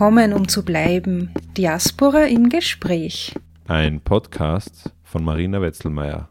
gekommen, 0.00 0.32
um 0.32 0.48
zu 0.48 0.64
bleiben. 0.64 1.28
Diaspora 1.58 2.24
im 2.24 2.48
Gespräch. 2.48 3.34
Ein 3.68 4.00
Podcast 4.00 4.94
von 5.04 5.22
Marina 5.22 5.60
Wetzelmeier. 5.60 6.29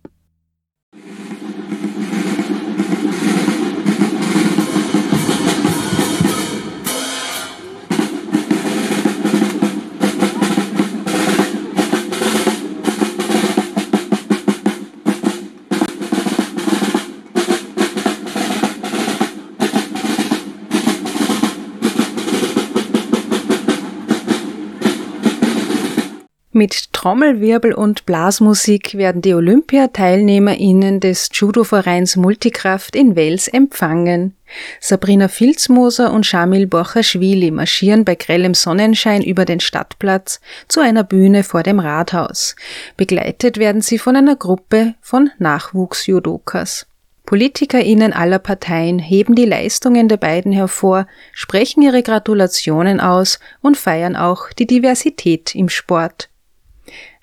Mit 26.51 26.93
Trommelwirbel 26.93 27.75
und 27.75 28.07
Blasmusik 28.07 28.95
werden 28.95 29.21
die 29.21 29.35
Olympiateilnehmerinnen 29.35 30.99
des 30.99 31.29
Judo-Vereins 31.31 32.15
Multikraft 32.15 32.95
in 32.95 33.15
Wels 33.15 33.47
empfangen. 33.47 34.33
Sabrina 34.79 35.27
Filzmoser 35.27 36.11
und 36.11 36.25
Shamil 36.25 36.65
Borchaschwili 36.65 37.51
marschieren 37.51 38.03
bei 38.03 38.15
grellem 38.15 38.55
Sonnenschein 38.55 39.21
über 39.21 39.45
den 39.45 39.59
Stadtplatz 39.59 40.41
zu 40.67 40.79
einer 40.79 41.03
Bühne 41.03 41.43
vor 41.43 41.61
dem 41.61 41.79
Rathaus. 41.79 42.55
Begleitet 42.97 43.59
werden 43.59 43.83
sie 43.83 43.99
von 43.99 44.15
einer 44.15 44.35
Gruppe 44.35 44.95
von 45.01 45.29
Nachwuchsjudokas. 45.37 46.87
PolitikerInnen 47.27 48.11
aller 48.11 48.39
Parteien 48.39 48.97
heben 48.97 49.35
die 49.35 49.45
Leistungen 49.45 50.07
der 50.07 50.17
beiden 50.17 50.51
hervor, 50.51 51.05
sprechen 51.31 51.83
ihre 51.83 52.01
Gratulationen 52.01 52.99
aus 52.99 53.37
und 53.61 53.77
feiern 53.77 54.15
auch 54.15 54.49
die 54.57 54.65
Diversität 54.65 55.53
im 55.53 55.69
Sport. 55.69 56.29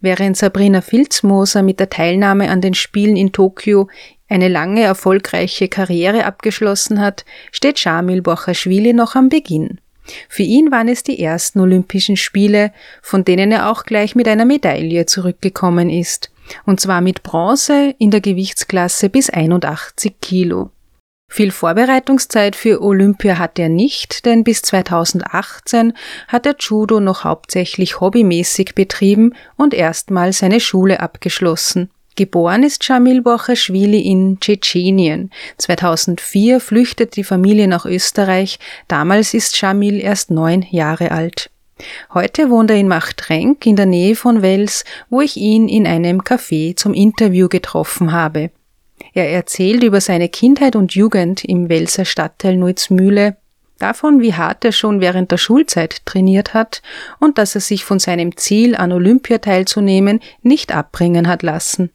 Während 0.01 0.37
Sabrina 0.37 0.83
Filzmoser 0.83 1.63
mit 1.63 1.81
der 1.81 1.91
Teilnahme 1.91 2.51
an 2.51 2.61
den 2.61 2.75
Spielen 2.75 3.17
in 3.17 3.33
Tokio 3.33 3.89
eine 4.29 4.49
lange 4.49 4.83
erfolgreiche 4.83 5.69
Karriere 5.69 6.25
abgeschlossen 6.25 7.01
hat, 7.01 7.25
steht 7.53 7.79
Shamil 7.79 8.23
Bochaschwili 8.23 8.93
noch 8.93 9.15
am 9.15 9.29
Beginn. 9.29 9.81
Für 10.29 10.43
ihn 10.43 10.71
waren 10.71 10.89
es 10.89 11.03
die 11.03 11.21
ersten 11.21 11.61
Olympischen 11.61 12.17
Spiele, 12.17 12.73
von 13.03 13.25
denen 13.25 13.51
er 13.51 13.71
auch 13.71 13.85
gleich 13.85 14.15
mit 14.15 14.29
einer 14.29 14.45
Medaille 14.45 15.07
zurückgekommen 15.07 15.91
ist. 15.91 16.31
Und 16.65 16.81
zwar 16.81 17.01
mit 17.01 17.23
Bronze 17.23 17.95
in 17.99 18.11
der 18.11 18.21
Gewichtsklasse 18.21 19.09
bis 19.09 19.31
81 19.31 20.21
Kilo. 20.21 20.71
Viel 21.29 21.51
Vorbereitungszeit 21.51 22.57
für 22.57 22.81
Olympia 22.81 23.39
hat 23.39 23.59
er 23.59 23.69
nicht, 23.69 24.25
denn 24.25 24.45
bis 24.45 24.63
2018 24.63 25.93
hat 26.29 26.47
er 26.47 26.57
Judo 26.59 27.01
noch 27.01 27.25
hauptsächlich 27.25 28.01
hobbymäßig 28.01 28.75
betrieben 28.75 29.35
und 29.57 29.75
erstmal 29.75 30.33
seine 30.33 30.61
Schule 30.61 31.01
abgeschlossen. 31.01 31.91
Geboren 32.15 32.63
ist 32.63 32.89
Jamil 32.89 33.21
Bochaschwili 33.21 34.01
in 34.01 34.41
Tschetschenien. 34.41 35.31
2004 35.59 36.61
flüchtet 36.61 37.17
die 37.17 37.25
Familie 37.25 37.69
nach 37.69 37.85
Österreich. 37.85 38.59
Damals 38.89 39.35
ist 39.35 39.61
Jamil 39.61 40.01
erst 40.01 40.31
neun 40.31 40.65
Jahre 40.71 41.11
alt. 41.11 41.51
Heute 42.15 42.49
wohnt 42.49 42.71
er 42.71 42.79
in 42.79 42.89
Machtrenk 42.89 43.67
in 43.67 43.77
der 43.77 43.85
Nähe 43.85 44.17
von 44.17 44.41
Wels, 44.41 44.87
wo 45.11 45.21
ich 45.21 45.37
ihn 45.37 45.69
in 45.69 45.87
einem 45.87 46.23
Café 46.23 46.75
zum 46.75 46.95
Interview 46.95 47.49
getroffen 47.49 48.13
habe. 48.13 48.51
Er 49.17 49.31
erzählt 49.31 49.83
über 49.83 50.03
seine 50.03 50.29
Kindheit 50.29 50.77
und 50.77 50.95
Jugend 50.95 51.43
im 51.43 51.71
Welser 51.71 52.05
Stadtteil 52.05 52.59
Nuitzmühle, 52.59 53.39
davon, 53.79 54.21
wie 54.21 54.35
hart 54.35 54.63
er 54.63 54.73
schon 54.73 55.01
während 55.01 55.31
der 55.31 55.39
Schulzeit 55.39 56.05
trainiert 56.05 56.53
hat 56.53 56.83
und 57.19 57.39
dass 57.39 57.55
er 57.55 57.63
sich 57.63 57.83
von 57.83 57.99
seinem 57.99 58.37
Ziel, 58.37 58.77
an 58.77 58.93
Olympia 58.93 59.39
teilzunehmen, 59.39 60.21
nicht 60.43 60.71
abbringen 60.71 61.29
hat 61.29 61.43
lassen. 61.43 61.89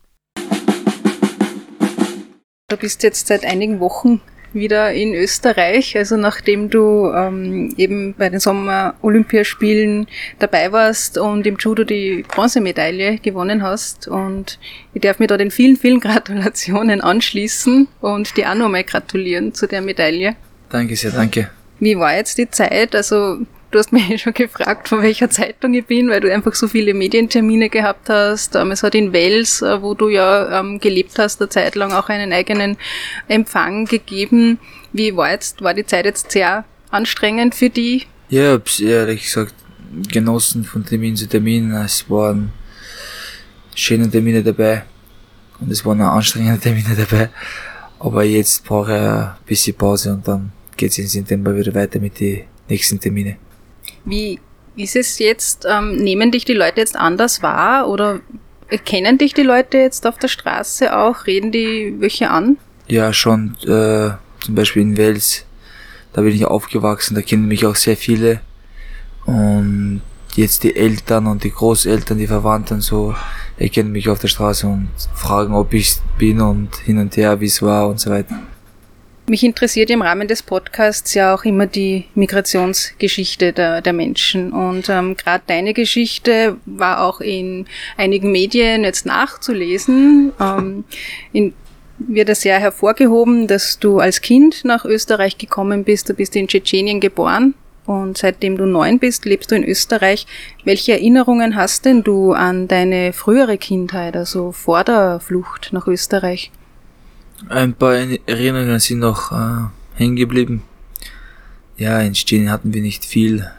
Du 2.70 2.78
bist 2.78 3.04
jetzt 3.04 3.28
seit 3.28 3.46
einigen 3.46 3.80
Wochen 3.80 4.20
wieder 4.54 4.92
in 4.92 5.14
Österreich. 5.14 5.98
Also 5.98 6.18
nachdem 6.18 6.70
du 6.70 7.12
ähm, 7.14 7.74
eben 7.78 8.14
bei 8.18 8.30
den 8.30 8.40
Sommer-Olympiaspielen 8.40 10.08
dabei 10.40 10.72
warst 10.72 11.18
und 11.18 11.46
im 11.48 11.58
Judo 11.58 11.84
die 11.84 12.26
Bronzemedaille 12.28 13.18
gewonnen 13.20 13.64
hast. 13.64 14.08
Und 14.08 14.60
ich 14.94 15.02
darf 15.02 15.20
mir 15.20 15.28
da 15.28 15.38
den 15.38 15.52
vielen, 15.52 15.78
vielen 15.78 16.00
Gratulationen 16.02 17.02
anschließen 17.02 17.88
und 18.02 18.38
dir 18.38 18.50
auch 18.50 18.56
nochmal 18.56 18.84
gratulieren 18.84 19.54
zu 19.54 19.68
der 19.68 19.82
Medaille. 19.82 20.36
Danke 20.70 20.96
sehr, 20.96 21.12
danke. 21.12 21.50
Wie 21.80 21.98
war 21.98 22.16
jetzt 22.16 22.38
die 22.38 22.50
Zeit? 22.50 22.96
Also 22.96 23.40
Du 23.72 23.80
hast 23.80 23.94
mich 23.94 24.22
schon 24.22 24.34
gefragt, 24.34 24.90
von 24.90 25.02
welcher 25.02 25.30
Zeitung 25.30 25.74
ich 25.74 25.86
bin, 25.86 26.10
weil 26.10 26.20
du 26.20 26.32
einfach 26.32 26.54
so 26.54 26.68
viele 26.68 26.94
Medientermine 26.94 27.70
gehabt 27.70 28.10
hast. 28.10 28.56
Ähm, 28.56 28.72
es 28.72 28.84
hat 28.84 28.96
in 28.96 29.14
Wels, 29.14 29.62
äh, 29.62 29.82
wo 29.82 29.94
du 29.94 30.10
ja 30.10 30.60
ähm, 30.60 30.80
gelebt 30.80 31.18
hast, 31.18 31.42
eine 31.42 31.50
Zeit 31.50 31.76
lang 31.76 31.94
auch 31.94 32.10
einen 32.10 32.34
eigenen 32.34 32.78
Empfang 33.30 33.86
gegeben. 33.86 34.60
Wie 34.92 35.16
war 35.16 35.32
jetzt, 35.32 35.62
war 35.62 35.74
die 35.74 35.86
Zeit 35.86 36.06
jetzt 36.06 36.32
sehr 36.32 36.66
anstrengend 36.92 37.56
für 37.56 37.70
dich? 37.70 38.08
Ja, 38.30 38.54
ich 38.56 38.60
hab's 38.60 38.80
ehrlich 38.82 39.24
gesagt 39.24 39.56
genossen 40.10 40.66
von 40.66 40.86
Termin 40.86 41.16
zu 41.16 41.28
Termin. 41.28 41.72
Es 41.72 42.10
waren 42.10 42.52
schöne 43.74 44.10
Termine 44.10 44.44
dabei 44.44 44.84
und 45.60 45.72
es 45.72 45.86
waren 45.86 46.02
auch 46.02 46.12
anstrengende 46.12 46.60
Termine 46.62 46.96
dabei. 46.96 47.30
Aber 48.00 48.24
jetzt 48.24 48.66
brauche 48.66 48.92
ich 48.92 49.00
ein 49.00 49.46
bisschen 49.46 49.76
Pause 49.76 50.14
und 50.14 50.28
dann 50.28 50.52
geht's 50.76 50.98
in 50.98 51.08
September 51.08 51.56
wieder 51.56 51.74
weiter 51.74 52.00
mit 52.00 52.20
den 52.20 52.44
nächsten 52.68 53.00
Terminen. 53.00 53.38
Wie 54.06 54.40
ist 54.76 54.96
es 54.96 55.20
jetzt? 55.20 55.66
Ähm, 55.70 55.98
nehmen 55.98 56.32
dich 56.32 56.46
die 56.46 56.54
Leute 56.54 56.80
jetzt 56.80 56.96
anders 56.96 57.42
wahr 57.42 57.88
oder 57.90 58.20
kennen 58.86 59.18
dich 59.18 59.34
die 59.34 59.44
Leute 59.44 59.78
jetzt 59.78 60.08
auf 60.08 60.18
der 60.18 60.28
Straße 60.28 60.96
auch? 60.96 61.26
Reden 61.28 61.52
die 61.52 61.96
welche 62.00 62.30
an? 62.30 62.58
Ja, 62.88 63.14
schon. 63.14 63.56
Äh, 63.64 64.12
zum 64.44 64.56
Beispiel 64.56 64.82
in 64.82 64.98
Wels, 64.98 65.46
da 66.14 66.22
bin 66.22 66.34
ich 66.34 66.46
aufgewachsen, 66.46 67.16
da 67.16 67.22
kennen 67.22 67.48
mich 67.48 67.66
auch 67.66 67.76
sehr 67.76 67.98
viele. 67.98 68.42
Und 69.26 70.02
jetzt 70.36 70.64
die 70.64 70.76
Eltern 70.76 71.28
und 71.28 71.44
die 71.44 71.52
Großeltern, 71.52 72.18
die 72.18 72.28
Verwandten 72.28 72.82
so, 72.82 73.16
erkennen 73.58 73.92
mich 73.92 74.10
auf 74.10 74.20
der 74.20 74.30
Straße 74.30 74.66
und 74.68 74.90
fragen, 75.14 75.54
ob 75.54 75.74
ich 75.74 75.98
bin 76.18 76.42
und 76.42 76.76
hin 76.78 76.98
und 76.98 77.16
her, 77.18 77.40
wie 77.40 77.46
es 77.46 77.62
war 77.62 77.88
und 77.88 78.00
so 78.00 78.10
weiter. 78.10 78.40
Mich 79.32 79.46
interessiert 79.46 79.90
im 79.90 80.02
Rahmen 80.02 80.28
des 80.28 80.44
Podcasts 80.44 81.14
ja 81.14 81.34
auch 81.34 81.46
immer 81.46 81.66
die 81.66 82.04
Migrationsgeschichte 82.16 83.54
der, 83.54 83.80
der 83.80 83.94
Menschen. 83.94 84.52
Und 84.52 84.90
ähm, 84.90 85.16
gerade 85.16 85.42
deine 85.48 85.74
Geschichte 85.74 86.58
war 86.66 87.06
auch 87.06 87.22
in 87.22 87.66
einigen 87.96 88.34
Medien 88.34 88.84
jetzt 88.84 89.06
nachzulesen. 89.06 90.34
Ähm, 90.38 90.84
in, 91.32 91.54
wird 91.98 92.28
es 92.28 92.42
sehr 92.42 92.60
hervorgehoben, 92.60 93.48
dass 93.48 93.80
du 93.80 94.00
als 94.00 94.20
Kind 94.20 94.66
nach 94.66 94.84
Österreich 94.84 95.38
gekommen 95.38 95.86
bist. 95.86 96.10
Du 96.10 96.14
bist 96.14 96.36
in 96.36 96.50
Tschetschenien 96.50 97.00
geboren 97.00 97.54
und 97.86 98.18
seitdem 98.18 98.58
du 98.58 98.66
neun 98.66 99.00
bist, 99.00 99.24
lebst 99.24 99.50
du 99.52 99.56
in 99.56 99.64
Österreich. 99.64 100.28
Welche 100.66 100.92
Erinnerungen 100.92 101.56
hast 101.56 101.86
denn 101.86 102.04
du 102.04 102.34
an 102.34 102.68
deine 102.68 103.14
frühere 103.14 103.58
Kindheit, 103.58 104.18
also 104.18 104.52
vor 104.52 104.84
der 104.84 105.22
Flucht 105.22 105.70
nach 105.72 105.88
Österreich? 105.88 106.52
Ein 107.50 107.74
paar 107.74 107.96
Erinnerungen 107.96 108.80
sind 108.80 109.00
noch 109.00 109.32
äh, 109.32 109.66
hängen 109.96 110.16
geblieben. 110.16 110.64
Ja, 111.78 112.00
in 112.00 112.14
Stettin 112.14 112.52
hatten 112.52 112.74
wir 112.74 112.82
nicht 112.82 113.04
viel. 113.04 113.50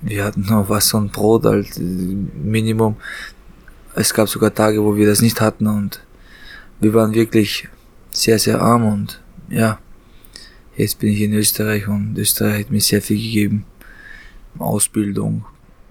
Wir 0.00 0.24
hatten 0.24 0.46
noch 0.48 0.68
Wasser 0.68 0.98
und 0.98 1.12
Brot 1.12 1.44
als 1.46 1.78
Minimum. 1.78 2.96
Es 3.94 4.14
gab 4.14 4.28
sogar 4.28 4.54
Tage, 4.54 4.82
wo 4.82 4.96
wir 4.96 5.06
das 5.06 5.20
nicht 5.20 5.40
hatten 5.40 5.66
und 5.66 6.02
wir 6.80 6.94
waren 6.94 7.12
wirklich 7.14 7.68
sehr, 8.10 8.38
sehr 8.38 8.60
arm 8.60 8.86
und 8.86 9.20
ja, 9.50 9.78
jetzt 10.76 10.98
bin 10.98 11.12
ich 11.12 11.20
in 11.20 11.34
Österreich 11.34 11.86
und 11.86 12.16
Österreich 12.16 12.64
hat 12.64 12.70
mir 12.70 12.80
sehr 12.80 13.02
viel 13.02 13.18
gegeben. 13.18 13.66
Ausbildung, 14.58 15.44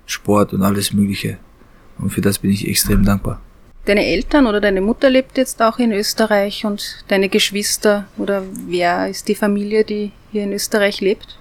Sport 0.06 0.54
und 0.54 0.64
alles 0.64 0.94
Mögliche. 0.94 1.38
Und 2.00 2.10
für 2.10 2.22
das 2.22 2.40
bin 2.40 2.52
ich 2.52 2.68
extrem 2.68 3.06
dankbar. 3.06 3.40
Deine 3.86 4.06
Eltern 4.06 4.46
oder 4.46 4.62
deine 4.62 4.80
Mutter 4.80 5.10
lebt 5.10 5.38
jetzt 5.38 5.62
auch 5.62 5.80
in 5.80 5.92
Österreich 5.92 6.66
und 6.66 7.04
deine 7.08 7.30
Geschwister 7.30 8.06
oder 8.18 8.44
wer 8.68 9.08
ist 9.10 9.28
die 9.28 9.36
Familie, 9.36 9.84
die 9.84 10.12
hier 10.32 10.44
in 10.44 10.54
Österreich 10.54 11.02
lebt? 11.02 11.40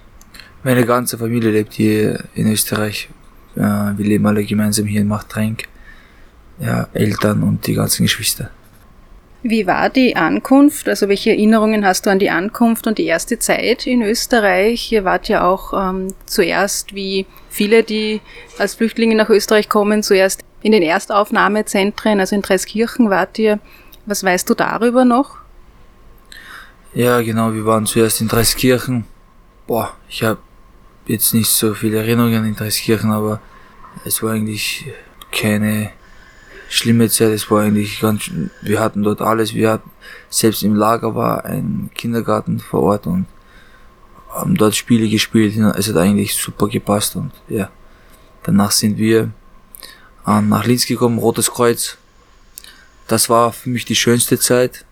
Meine 0.63 0.85
ganze 0.85 1.19
Familie 1.19 1.51
lebt 1.51 1.73
hier 1.73 2.23
in 2.33 2.51
Österreich. 2.51 3.09
Wir 3.53 3.93
leben 3.97 4.25
alle 4.25 4.43
gemeinsam 4.43 4.87
hier 4.87 5.01
in 5.01 5.07
Machtrenk. 5.07 5.63
Ja, 6.59 6.87
Eltern 6.93 7.43
und 7.43 7.65
die 7.67 7.73
ganzen 7.73 8.03
Geschwister. 8.03 8.49
Wie 9.43 9.65
war 9.65 9.89
die 9.89 10.15
Ankunft? 10.15 10.87
Also 10.87 11.09
welche 11.09 11.31
Erinnerungen 11.31 11.83
hast 11.83 12.05
du 12.05 12.11
an 12.11 12.19
die 12.19 12.29
Ankunft 12.29 12.85
und 12.85 12.99
die 12.99 13.05
erste 13.05 13.39
Zeit 13.39 13.87
in 13.87 14.03
Österreich? 14.03 14.91
Ihr 14.91 15.03
wart 15.03 15.27
ja 15.29 15.47
auch 15.47 15.73
ähm, 15.73 16.13
zuerst, 16.25 16.93
wie 16.93 17.25
viele, 17.49 17.83
die 17.83 18.21
als 18.59 18.75
Flüchtlinge 18.75 19.15
nach 19.15 19.29
Österreich 19.29 19.67
kommen, 19.67 20.03
zuerst 20.03 20.41
in 20.61 20.71
den 20.71 20.83
Erstaufnahmezentren, 20.83 22.19
also 22.19 22.35
in 22.35 22.41
Dreiskirchen 22.41 23.09
wart 23.09 23.37
ihr. 23.39 23.59
Was 24.05 24.23
weißt 24.23 24.49
du 24.49 24.53
darüber 24.53 25.05
noch? 25.05 25.37
Ja, 26.93 27.21
genau, 27.21 27.53
wir 27.53 27.65
waren 27.65 27.85
zuerst 27.85 28.19
in 28.21 28.27
Dreiskirchen. 28.27 29.05
Boah, 29.67 29.93
ich 30.09 30.23
habe 30.23 30.39
jetzt 31.05 31.33
nicht 31.33 31.49
so 31.49 31.73
viele 31.73 31.99
Erinnerungen 31.99 32.45
in 32.45 32.55
Dreiskirchen, 32.55 33.11
aber 33.11 33.39
es 34.03 34.21
war 34.21 34.33
eigentlich 34.33 34.91
keine 35.31 35.91
schlimme 36.67 37.09
Zeit. 37.09 37.29
Es 37.29 37.49
war 37.49 37.61
eigentlich 37.61 38.01
ganz, 38.01 38.29
wir 38.61 38.79
hatten 38.79 39.03
dort 39.03 39.21
alles. 39.21 39.53
Wir 39.53 39.71
hatten, 39.71 39.89
selbst 40.29 40.63
im 40.63 40.75
Lager 40.75 41.15
war 41.15 41.45
ein 41.45 41.89
Kindergarten 41.93 42.59
vor 42.59 42.81
Ort 42.81 43.07
und 43.07 43.25
haben 44.29 44.55
dort 44.55 44.75
Spiele 44.75 45.07
gespielt. 45.07 45.55
Es 45.77 45.89
hat 45.89 45.97
eigentlich 45.97 46.35
super 46.35 46.67
gepasst 46.67 47.15
und 47.15 47.31
ja. 47.47 47.69
Danach 48.43 48.71
sind 48.71 48.97
wir 48.97 49.29
nach 50.25 50.65
Linz 50.65 50.85
gekommen, 50.85 51.17
Rotes 51.17 51.51
Kreuz. 51.51 51.97
Das 53.07 53.29
war 53.29 53.51
für 53.51 53.69
mich 53.69 53.85
die 53.85 53.95
schönste 53.95 54.39
Zeit, 54.39 54.85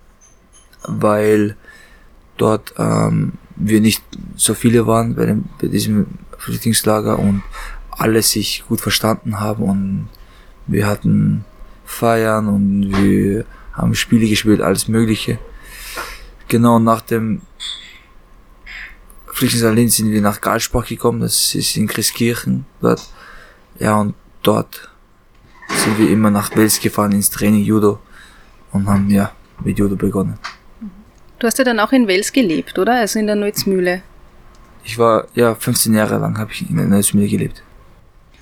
weil 0.84 1.56
dort 2.38 2.74
ähm, 2.78 3.34
wir 3.56 3.82
nicht 3.82 4.04
so 4.36 4.54
viele 4.54 4.88
waren 4.88 5.16
bei, 5.16 5.26
dem, 5.26 5.46
bei 5.62 5.68
diesem 5.68 6.08
Flüchtlingslager 6.38 7.20
und 7.20 7.44
alle 7.92 8.22
sich 8.22 8.64
gut 8.68 8.82
verstanden 8.82 9.40
haben 9.40 9.64
und 9.64 10.10
wir 10.68 10.88
hatten 10.88 11.46
Feiern 11.86 12.48
und 12.48 13.04
wir 13.04 13.46
haben 13.74 13.96
Spiele 13.96 14.28
gespielt, 14.28 14.62
alles 14.62 14.88
Mögliche. 14.88 15.40
Genau 16.48 16.80
nach 16.80 17.02
dem 17.02 17.42
Flüchtlingsalin 19.28 19.90
sind 19.90 20.12
wir 20.12 20.22
nach 20.22 20.42
Galsbach 20.42 20.88
gekommen, 20.88 21.22
das 21.22 21.56
ist 21.56 21.76
in 21.78 21.88
Christkirchen 21.88 22.66
dort. 22.82 23.08
Ja, 23.80 23.96
und 23.96 24.16
dort 24.44 24.90
sind 25.80 25.98
wir 25.98 26.10
immer 26.10 26.30
nach 26.30 26.56
Wels 26.56 26.80
gefahren 26.80 27.14
ins 27.14 27.30
Training 27.30 27.64
Judo 27.64 28.00
und 28.74 28.88
haben 28.88 29.10
ja 29.10 29.32
mit 29.64 29.80
Judo 29.80 29.96
begonnen. 29.96 30.38
Du 31.40 31.48
hast 31.48 31.58
ja 31.58 31.64
dann 31.64 31.80
auch 31.80 31.94
in 31.94 32.08
Wels 32.08 32.34
gelebt, 32.34 32.78
oder? 32.78 32.96
Also 32.96 33.18
in 33.18 33.28
der 33.28 33.38
Neuzmühle. 33.38 34.02
Ich 34.84 34.98
war, 34.98 35.28
ja, 35.36 35.56
15 35.56 35.94
Jahre 35.94 36.18
lang 36.18 36.38
habe 36.38 36.52
ich 36.52 36.70
in 36.70 36.76
der 36.76 36.86
Neuzmühle 36.86 37.28
gelebt. 37.28 37.64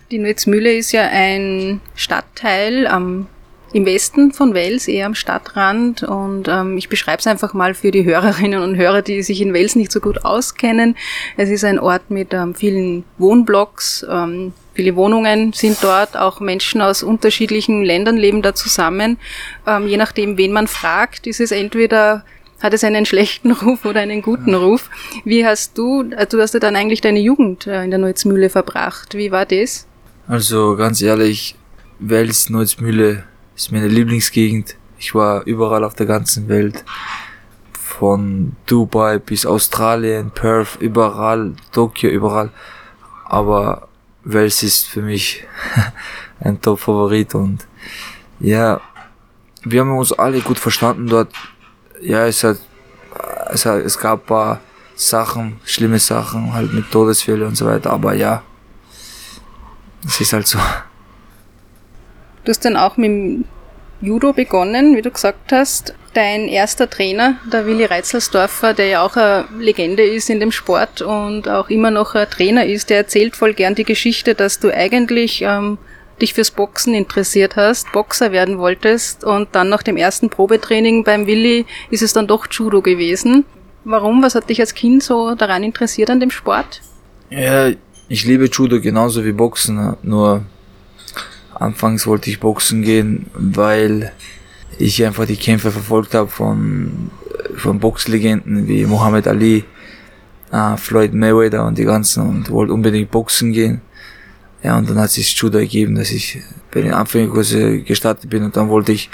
Die 0.09 0.17
Neuzmühle 0.17 0.73
ist 0.73 0.91
ja 0.93 1.07
ein 1.11 1.79
Stadtteil 1.95 2.87
am 2.87 3.27
im 3.73 3.85
Westen 3.85 4.31
von 4.31 4.53
Wels, 4.53 4.87
eher 4.87 5.05
am 5.05 5.15
Stadtrand. 5.15 6.03
Und 6.03 6.47
ähm, 6.47 6.77
ich 6.77 6.89
beschreibe 6.89 7.19
es 7.19 7.27
einfach 7.27 7.53
mal 7.53 7.73
für 7.73 7.91
die 7.91 8.05
Hörerinnen 8.05 8.61
und 8.61 8.75
Hörer, 8.75 9.01
die 9.01 9.21
sich 9.23 9.41
in 9.41 9.53
Wels 9.53 9.75
nicht 9.75 9.91
so 9.91 9.99
gut 9.99 10.23
auskennen. 10.23 10.95
Es 11.35 11.49
ist 11.49 11.63
ein 11.63 11.79
Ort 11.79 12.09
mit 12.09 12.33
ähm, 12.33 12.55
vielen 12.55 13.03
Wohnblocks, 13.17 14.05
ähm, 14.09 14.53
viele 14.73 14.95
Wohnungen 14.95 15.53
sind 15.53 15.77
dort, 15.81 16.15
auch 16.15 16.39
Menschen 16.39 16.81
aus 16.81 17.03
unterschiedlichen 17.03 17.83
Ländern 17.83 18.15
leben 18.15 18.41
da 18.41 18.53
zusammen. 18.53 19.17
Ähm, 19.65 19.87
je 19.87 19.97
nachdem, 19.97 20.37
wen 20.37 20.53
man 20.53 20.67
fragt, 20.67 21.27
ist 21.27 21.41
es 21.41 21.51
entweder 21.51 22.23
hat 22.59 22.73
es 22.73 22.83
einen 22.83 23.05
schlechten 23.05 23.51
Ruf 23.63 23.85
oder 23.85 23.99
einen 23.99 24.21
guten 24.21 24.55
Ruf. 24.55 24.89
Wie 25.25 25.45
hast 25.45 25.77
du, 25.77 26.09
äh, 26.11 26.25
du 26.25 26.39
hast 26.39 26.53
ja 26.53 26.59
dann 26.59 26.75
eigentlich 26.75 27.01
deine 27.01 27.19
Jugend 27.19 27.67
äh, 27.67 27.83
in 27.83 27.89
der 27.89 27.99
Neuzmühle 27.99 28.49
verbracht. 28.49 29.15
Wie 29.15 29.31
war 29.31 29.45
das? 29.45 29.87
Also 30.27 30.75
ganz 30.75 31.01
ehrlich, 31.01 31.55
Wels, 31.99 32.49
Neuzmühle 32.49 33.23
ist 33.57 33.71
meine 33.71 33.87
Lieblingsgegend. 33.87 34.75
Ich 34.99 35.15
war 35.15 35.43
überall 35.45 35.83
auf 35.83 35.95
der 35.95 36.05
ganzen 36.05 36.47
Welt. 36.47 36.85
Von 37.73 38.55
Dubai 38.67 39.17
bis 39.17 39.47
Australien, 39.47 40.29
Perth, 40.29 40.77
überall, 40.79 41.55
Tokio, 41.71 42.11
überall. 42.11 42.51
Aber 43.25 43.87
Wels 44.23 44.61
ist 44.61 44.85
für 44.85 45.01
mich 45.01 45.43
ein 46.39 46.61
Top-Favorit 46.61 47.33
und 47.33 47.65
ja, 48.39 48.79
wir 49.63 49.81
haben 49.81 49.97
uns 49.97 50.13
alle 50.13 50.41
gut 50.41 50.59
verstanden 50.59 51.07
dort. 51.07 51.33
Ja, 51.99 52.27
es 52.27 52.43
hat, 52.43 52.59
es 53.49 53.65
hat, 53.65 53.83
es 53.83 53.97
gab 53.97 54.27
paar 54.27 54.59
Sachen, 54.95 55.59
schlimme 55.65 55.97
Sachen, 55.97 56.53
halt 56.53 56.71
mit 56.73 56.91
Todesfälle 56.91 57.47
und 57.47 57.57
so 57.57 57.65
weiter, 57.65 57.91
aber 57.91 58.13
ja, 58.13 58.43
es 60.05 60.21
ist 60.21 60.33
halt 60.33 60.45
so. 60.45 60.59
Du 62.47 62.51
hast 62.51 62.63
dann 62.63 62.77
auch 62.77 62.95
mit 62.95 63.09
dem 63.09 63.43
Judo 63.99 64.31
begonnen, 64.31 64.95
wie 64.95 65.01
du 65.01 65.11
gesagt 65.11 65.51
hast. 65.51 65.93
Dein 66.13 66.47
erster 66.47 66.89
Trainer, 66.89 67.35
der 67.51 67.65
Willi 67.65 67.83
Reitzelsdorfer, 67.83 68.73
der 68.73 68.87
ja 68.87 69.01
auch 69.01 69.17
eine 69.17 69.43
Legende 69.59 70.03
ist 70.03 70.29
in 70.29 70.39
dem 70.39 70.53
Sport 70.53 71.01
und 71.01 71.49
auch 71.49 71.69
immer 71.69 71.91
noch 71.91 72.15
ein 72.15 72.29
Trainer 72.29 72.65
ist, 72.65 72.89
der 72.89 72.99
erzählt 72.99 73.35
voll 73.35 73.53
gern 73.53 73.75
die 73.75 73.83
Geschichte, 73.83 74.33
dass 74.33 74.59
du 74.59 74.73
eigentlich 74.73 75.41
ähm, 75.41 75.77
dich 76.21 76.33
fürs 76.33 76.51
Boxen 76.51 76.93
interessiert 76.93 77.57
hast, 77.57 77.91
Boxer 77.91 78.31
werden 78.31 78.59
wolltest 78.59 79.25
und 79.25 79.49
dann 79.51 79.67
nach 79.67 79.83
dem 79.83 79.97
ersten 79.97 80.29
Probetraining 80.29 81.03
beim 81.03 81.27
Willi 81.27 81.65
ist 81.89 82.01
es 82.01 82.13
dann 82.13 82.27
doch 82.27 82.47
Judo 82.49 82.81
gewesen. 82.81 83.43
Warum? 83.83 84.23
Was 84.23 84.35
hat 84.35 84.49
dich 84.49 84.61
als 84.61 84.73
Kind 84.73 85.03
so 85.03 85.35
daran 85.35 85.63
interessiert 85.63 86.09
an 86.09 86.21
dem 86.21 86.31
Sport? 86.31 86.79
Ja, 87.29 87.71
ich 88.07 88.23
liebe 88.23 88.45
Judo 88.45 88.79
genauso 88.79 89.25
wie 89.25 89.33
Boxen, 89.33 89.97
nur 90.01 90.45
Anfangs 91.59 92.05
wollte 92.05 92.29
ich 92.29 92.39
boxen 92.39 92.83
gehen, 92.83 93.27
weil 93.33 94.11
ich 94.77 95.03
einfach 95.03 95.25
die 95.25 95.37
Kämpfe 95.37 95.71
verfolgt 95.71 96.13
habe 96.13 96.29
von, 96.29 97.09
von 97.55 97.79
Boxlegenden 97.79 98.67
wie 98.67 98.85
Muhammad 98.85 99.27
Ali, 99.27 99.65
äh, 100.51 100.77
Floyd 100.77 101.13
Mayweather 101.13 101.65
und 101.65 101.77
die 101.77 101.85
ganzen 101.85 102.27
und 102.27 102.49
wollte 102.51 102.73
unbedingt 102.73 103.09
boxen 103.09 103.53
gehen. 103.53 103.81
Ja, 104.63 104.77
und 104.77 104.89
dann 104.89 104.99
hat 104.99 105.11
sich 105.11 105.35
Judo 105.35 105.59
ergeben, 105.59 105.95
dass 105.95 106.11
ich 106.11 106.39
bei 106.71 106.81
den 106.81 106.93
Anfängerkurse 106.93 107.79
gestartet 107.81 108.29
bin 108.29 108.43
und 108.43 108.55
dann 108.55 108.69
wollte 108.69 108.91
ich 108.91 109.09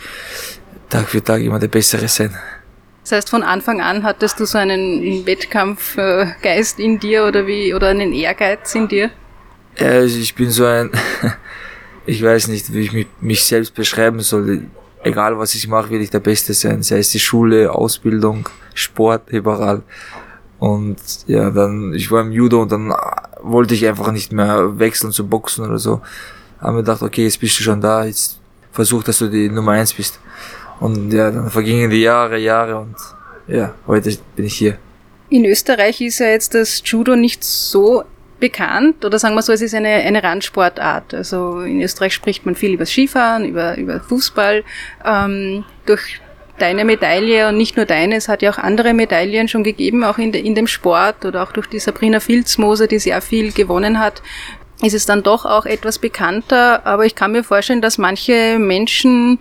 Tag 0.89 1.09
für 1.09 1.23
Tag 1.23 1.41
immer 1.41 1.59
der 1.59 1.67
Bessere 1.67 2.07
sein. 2.07 2.35
Das 3.03 3.11
heißt, 3.11 3.29
von 3.29 3.43
Anfang 3.43 3.81
an 3.81 4.03
hattest 4.03 4.39
du 4.39 4.45
so 4.45 4.57
einen 4.57 5.25
Wettkampfgeist 5.25 6.79
in 6.79 6.99
dir 6.99 7.25
oder 7.25 7.45
wie, 7.47 7.73
oder 7.73 7.89
einen 7.89 8.13
Ehrgeiz 8.13 8.73
in 8.75 8.87
dir? 8.87 9.09
Ja, 9.77 9.87
also 9.87 10.19
ich 10.19 10.35
bin 10.35 10.49
so 10.49 10.65
ein, 10.65 10.91
ich 12.05 12.23
weiß 12.23 12.47
nicht, 12.49 12.73
wie 12.73 12.81
ich 12.81 12.93
mich, 12.93 13.07
mich 13.21 13.45
selbst 13.45 13.73
beschreiben 13.73 14.19
soll. 14.19 14.63
Egal 15.03 15.37
was 15.37 15.53
ich 15.55 15.67
mache, 15.67 15.89
will 15.89 16.01
ich 16.01 16.09
der 16.09 16.19
Beste 16.19 16.53
sein. 16.53 16.81
Sei 16.81 16.99
es 16.99 17.09
die 17.09 17.19
Schule, 17.19 17.73
Ausbildung, 17.73 18.47
Sport, 18.73 19.29
überall. 19.29 19.83
Und 20.59 20.97
ja, 21.27 21.49
dann, 21.49 21.93
ich 21.93 22.09
war 22.09 22.21
im 22.21 22.31
Judo 22.31 22.61
und 22.61 22.71
dann 22.71 22.93
wollte 23.41 23.73
ich 23.73 23.85
einfach 23.85 24.11
nicht 24.11 24.31
mehr 24.31 24.79
wechseln 24.79 25.11
zu 25.11 25.27
Boxen 25.27 25.65
oder 25.65 25.77
so. 25.77 26.01
Haben 26.59 26.75
mir 26.75 26.83
gedacht, 26.83 27.01
okay, 27.01 27.25
jetzt 27.25 27.39
bist 27.39 27.59
du 27.59 27.63
schon 27.63 27.81
da, 27.81 28.05
jetzt 28.05 28.39
versuch, 28.71 29.03
dass 29.03 29.19
du 29.19 29.27
die 29.27 29.49
Nummer 29.49 29.73
eins 29.73 29.93
bist. 29.93 30.19
Und 30.79 31.11
ja, 31.11 31.31
dann 31.31 31.49
vergingen 31.49 31.89
die 31.89 32.01
Jahre, 32.01 32.37
Jahre 32.37 32.77
und 32.77 32.95
ja, 33.47 33.73
heute 33.87 34.17
bin 34.35 34.45
ich 34.45 34.55
hier. 34.55 34.77
In 35.29 35.45
Österreich 35.45 35.99
ist 35.99 36.19
ja 36.19 36.27
jetzt 36.27 36.53
das 36.53 36.81
Judo 36.85 37.15
nicht 37.15 37.43
so 37.43 38.03
bekannt 38.43 39.05
oder 39.05 39.19
sagen 39.19 39.35
wir 39.35 39.41
so, 39.41 39.53
es 39.53 39.61
ist 39.61 39.73
eine, 39.73 39.87
eine 39.87 40.21
Randsportart. 40.21 41.13
Also 41.13 41.61
in 41.61 41.81
Österreich 41.81 42.13
spricht 42.13 42.45
man 42.45 42.55
viel 42.55 42.73
über 42.73 42.85
Skifahren, 42.85 43.45
über, 43.45 43.77
über 43.77 44.01
Fußball. 44.01 44.65
Ähm, 45.05 45.63
durch 45.85 46.19
deine 46.59 46.83
Medaille 46.83 47.47
und 47.47 47.55
nicht 47.55 47.77
nur 47.77 47.85
deine, 47.85 48.17
es 48.17 48.27
hat 48.27 48.41
ja 48.41 48.51
auch 48.51 48.57
andere 48.57 48.93
Medaillen 48.93 49.47
schon 49.47 49.63
gegeben, 49.63 50.03
auch 50.03 50.17
in, 50.17 50.33
de, 50.33 50.41
in 50.41 50.55
dem 50.55 50.67
Sport 50.67 51.23
oder 51.23 51.41
auch 51.41 51.53
durch 51.53 51.67
die 51.67 51.79
Sabrina 51.79 52.19
Filzmoser, 52.19 52.87
die 52.87 52.99
sehr 52.99 53.21
viel 53.21 53.53
gewonnen 53.53 53.97
hat, 53.97 54.21
ist 54.81 54.93
es 54.93 55.05
dann 55.05 55.23
doch 55.23 55.45
auch 55.45 55.65
etwas 55.65 55.97
bekannter. 55.97 56.85
Aber 56.85 57.05
ich 57.05 57.15
kann 57.15 57.31
mir 57.31 57.45
vorstellen, 57.45 57.81
dass 57.81 57.97
manche 57.97 58.59
Menschen 58.59 59.39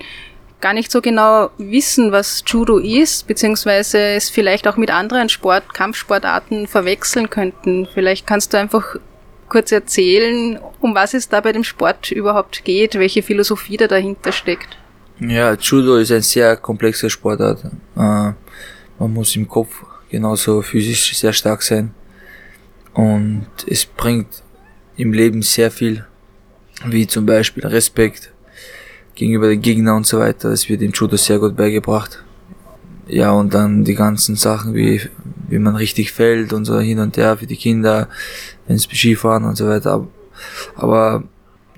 gar 0.62 0.72
nicht 0.72 0.90
so 0.90 1.02
genau 1.02 1.50
wissen, 1.58 2.12
was 2.12 2.42
Judo 2.46 2.78
ist, 2.78 3.26
beziehungsweise 3.26 3.98
es 3.98 4.30
vielleicht 4.30 4.66
auch 4.66 4.78
mit 4.78 4.90
anderen 4.90 5.28
Sport, 5.28 5.74
Kampfsportarten 5.74 6.66
verwechseln 6.66 7.28
könnten. 7.28 7.86
Vielleicht 7.92 8.26
kannst 8.26 8.54
du 8.54 8.58
einfach 8.58 8.96
kurz 9.50 9.70
erzählen, 9.70 10.58
um 10.80 10.94
was 10.94 11.12
es 11.12 11.28
da 11.28 11.42
bei 11.42 11.52
dem 11.52 11.64
Sport 11.64 12.10
überhaupt 12.10 12.64
geht, 12.64 12.94
welche 12.94 13.22
Philosophie 13.22 13.76
da 13.76 13.86
dahinter 13.86 14.32
steckt. 14.32 14.78
Ja, 15.20 15.52
Judo 15.54 15.96
ist 15.96 16.10
ein 16.10 16.22
sehr 16.22 16.56
komplexer 16.56 17.10
Sportart. 17.10 17.64
Äh, 17.64 18.32
man 18.98 19.12
muss 19.12 19.36
im 19.36 19.46
Kopf 19.46 19.84
genauso 20.08 20.62
physisch 20.62 21.14
sehr 21.16 21.32
stark 21.32 21.62
sein. 21.62 21.94
Und 22.94 23.46
es 23.66 23.84
bringt 23.84 24.42
im 24.96 25.12
Leben 25.12 25.42
sehr 25.42 25.70
viel, 25.70 26.04
wie 26.86 27.06
zum 27.06 27.26
Beispiel 27.26 27.66
Respekt, 27.66 28.32
gegenüber 29.14 29.48
den 29.48 29.60
Gegnern 29.60 29.96
und 29.96 30.06
so 30.06 30.18
weiter. 30.18 30.50
Das 30.50 30.68
wird 30.68 30.82
im 30.82 30.92
Judo 30.92 31.16
sehr 31.16 31.38
gut 31.38 31.56
beigebracht. 31.56 32.22
Ja, 33.06 33.32
und 33.32 33.52
dann 33.52 33.84
die 33.84 33.94
ganzen 33.94 34.36
Sachen, 34.36 34.74
wie, 34.74 35.00
wie 35.48 35.58
man 35.58 35.76
richtig 35.76 36.12
fällt 36.12 36.52
und 36.52 36.64
so 36.64 36.78
hin 36.80 36.98
und 36.98 37.16
her 37.16 37.36
für 37.36 37.46
die 37.46 37.56
Kinder, 37.56 38.08
wenn 38.66 38.76
es 38.76 38.84
Skifahren 38.84 39.44
und 39.44 39.56
so 39.56 39.68
weiter. 39.68 40.06
Aber 40.76 41.24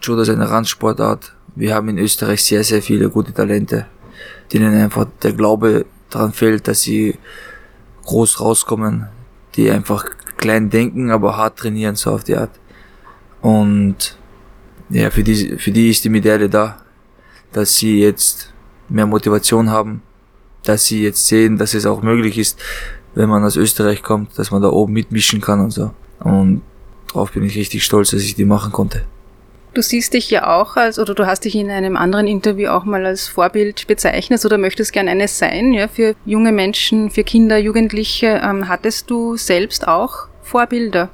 Judo 0.00 0.22
ist 0.22 0.28
eine 0.28 0.48
Randsportart. 0.48 1.34
Wir 1.56 1.74
haben 1.74 1.88
in 1.88 1.98
Österreich 1.98 2.44
sehr, 2.44 2.62
sehr 2.62 2.82
viele 2.82 3.08
gute 3.08 3.32
Talente, 3.32 3.86
denen 4.52 4.74
einfach 4.74 5.06
der 5.22 5.32
Glaube 5.32 5.86
daran 6.10 6.32
fehlt, 6.32 6.68
dass 6.68 6.82
sie 6.82 7.16
groß 8.04 8.40
rauskommen, 8.40 9.08
die 9.54 9.70
einfach 9.70 10.04
klein 10.36 10.68
denken, 10.68 11.10
aber 11.10 11.36
hart 11.36 11.58
trainieren, 11.58 11.96
so 11.96 12.10
auf 12.10 12.24
die 12.24 12.36
Art. 12.36 12.50
Und 13.40 14.18
ja, 14.90 15.10
für 15.10 15.22
die, 15.24 15.56
für 15.58 15.70
die 15.70 15.90
ist 15.90 16.04
die 16.04 16.10
Medaille 16.10 16.48
da 16.48 16.83
dass 17.54 17.76
sie 17.76 18.00
jetzt 18.00 18.52
mehr 18.88 19.06
Motivation 19.06 19.70
haben, 19.70 20.02
dass 20.64 20.86
sie 20.86 21.02
jetzt 21.02 21.26
sehen, 21.26 21.56
dass 21.56 21.74
es 21.74 21.86
auch 21.86 22.02
möglich 22.02 22.36
ist, 22.38 22.60
wenn 23.14 23.28
man 23.28 23.44
aus 23.44 23.56
Österreich 23.56 24.02
kommt, 24.02 24.38
dass 24.38 24.50
man 24.50 24.60
da 24.60 24.68
oben 24.68 24.92
mitmischen 24.92 25.40
kann 25.40 25.60
und 25.60 25.70
so. 25.70 25.92
Und 26.20 26.62
darauf 27.08 27.32
bin 27.32 27.44
ich 27.44 27.56
richtig 27.56 27.84
stolz, 27.84 28.10
dass 28.10 28.22
ich 28.22 28.34
die 28.34 28.44
machen 28.44 28.72
konnte. 28.72 29.02
Du 29.72 29.82
siehst 29.82 30.14
dich 30.14 30.30
ja 30.30 30.56
auch 30.56 30.76
als, 30.76 31.00
oder 31.00 31.14
du 31.14 31.26
hast 31.26 31.44
dich 31.44 31.56
in 31.56 31.68
einem 31.68 31.96
anderen 31.96 32.28
Interview 32.28 32.68
auch 32.68 32.84
mal 32.84 33.04
als 33.04 33.26
Vorbild 33.26 33.88
bezeichnet 33.88 34.44
oder 34.44 34.56
möchtest 34.56 34.92
gern 34.92 35.08
eines 35.08 35.38
sein, 35.38 35.72
ja, 35.72 35.88
für 35.88 36.14
junge 36.24 36.52
Menschen, 36.52 37.10
für 37.10 37.24
Kinder, 37.24 37.58
Jugendliche. 37.58 38.40
Ähm, 38.44 38.68
hattest 38.68 39.10
du 39.10 39.36
selbst 39.36 39.88
auch 39.88 40.28
Vorbilder? 40.42 41.10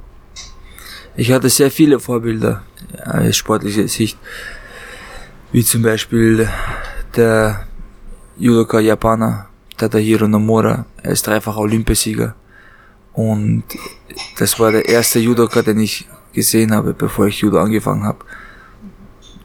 Ich 1.15 1.31
hatte 1.31 1.49
sehr 1.49 1.71
viele 1.71 1.99
Vorbilder 1.99 2.63
aus 3.03 3.35
sportlicher 3.35 3.87
Sicht, 3.87 4.17
wie 5.51 5.65
zum 5.65 5.81
Beispiel 5.81 6.47
der 7.15 7.67
Judoka 8.37 8.79
Japaner 8.79 9.47
Tadahiro 9.77 10.27
Nomura. 10.27 10.85
Er 11.03 11.11
ist 11.11 11.27
dreifacher 11.27 11.59
Olympiasieger 11.59 12.35
und 13.13 13.63
das 14.39 14.59
war 14.59 14.71
der 14.71 14.87
erste 14.87 15.19
Judoka, 15.19 15.61
den 15.61 15.79
ich 15.79 16.07
gesehen 16.33 16.73
habe, 16.73 16.93
bevor 16.93 17.27
ich 17.27 17.41
Judo 17.41 17.59
angefangen 17.59 18.03
habe. 18.03 18.19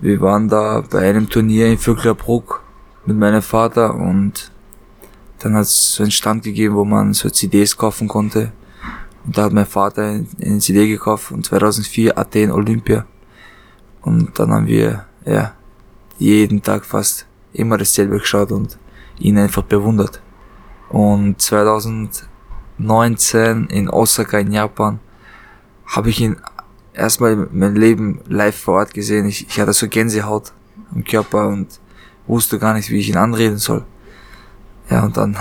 Wir 0.01 0.21
waren 0.21 0.49
da 0.49 0.83
bei 0.89 1.09
einem 1.09 1.29
Turnier 1.29 1.67
in 1.67 1.79
Vöcklerbruck 1.79 2.63
mit 3.05 3.17
meinem 3.17 3.43
Vater 3.43 3.95
und 3.95 4.53
dann 5.41 5.55
hat 5.55 5.63
es 5.63 5.95
so 5.95 6.05
einen 6.05 6.13
Stand 6.13 6.45
gegeben, 6.45 6.77
wo 6.77 6.85
man 6.85 7.15
so 7.15 7.29
CDs 7.31 7.77
kaufen 7.77 8.07
konnte. 8.07 8.53
Und 9.25 9.37
da 9.37 9.45
hat 9.45 9.53
mein 9.53 9.67
Vater 9.67 10.21
eine 10.41 10.59
CD 10.61 10.87
gekauft 10.87 11.33
und 11.33 11.45
2004 11.45 12.17
Athen 12.17 12.53
Olympia. 12.53 13.07
Und 14.03 14.39
dann 14.39 14.53
haben 14.53 14.67
wir, 14.69 15.05
ja, 15.25 15.56
jeden 16.19 16.63
Tag 16.63 16.85
fast 16.85 17.27
immer 17.53 17.79
dasselbe 17.79 18.19
geschaut 18.19 18.53
und 18.53 18.79
ihn 19.19 19.39
einfach 19.39 19.63
bewundert. 19.63 20.21
Und 20.89 21.41
2019 21.41 23.67
in 23.67 23.89
Osaka 23.89 24.39
in 24.39 24.53
Japan 24.53 25.01
habe 25.87 26.11
ich 26.11 26.21
ihn 26.21 26.37
erstmal 26.93 27.49
mein 27.53 27.75
Leben 27.75 28.21
live 28.27 28.57
vor 28.57 28.75
Ort 28.75 28.95
gesehen. 28.95 29.27
Ich, 29.27 29.49
ich 29.49 29.61
hatte 29.61 29.73
so 29.73 29.89
Gänsehaut 29.89 30.53
am 30.93 31.03
Körper 31.05 31.49
und 31.49 31.81
wusste 32.27 32.59
gar 32.59 32.75
nicht, 32.75 32.91
wie 32.91 32.99
ich 32.99 33.09
ihn 33.09 33.17
anreden 33.17 33.59
soll. 33.59 33.85
Ja, 34.91 35.05
und 35.05 35.17
dann 35.17 35.37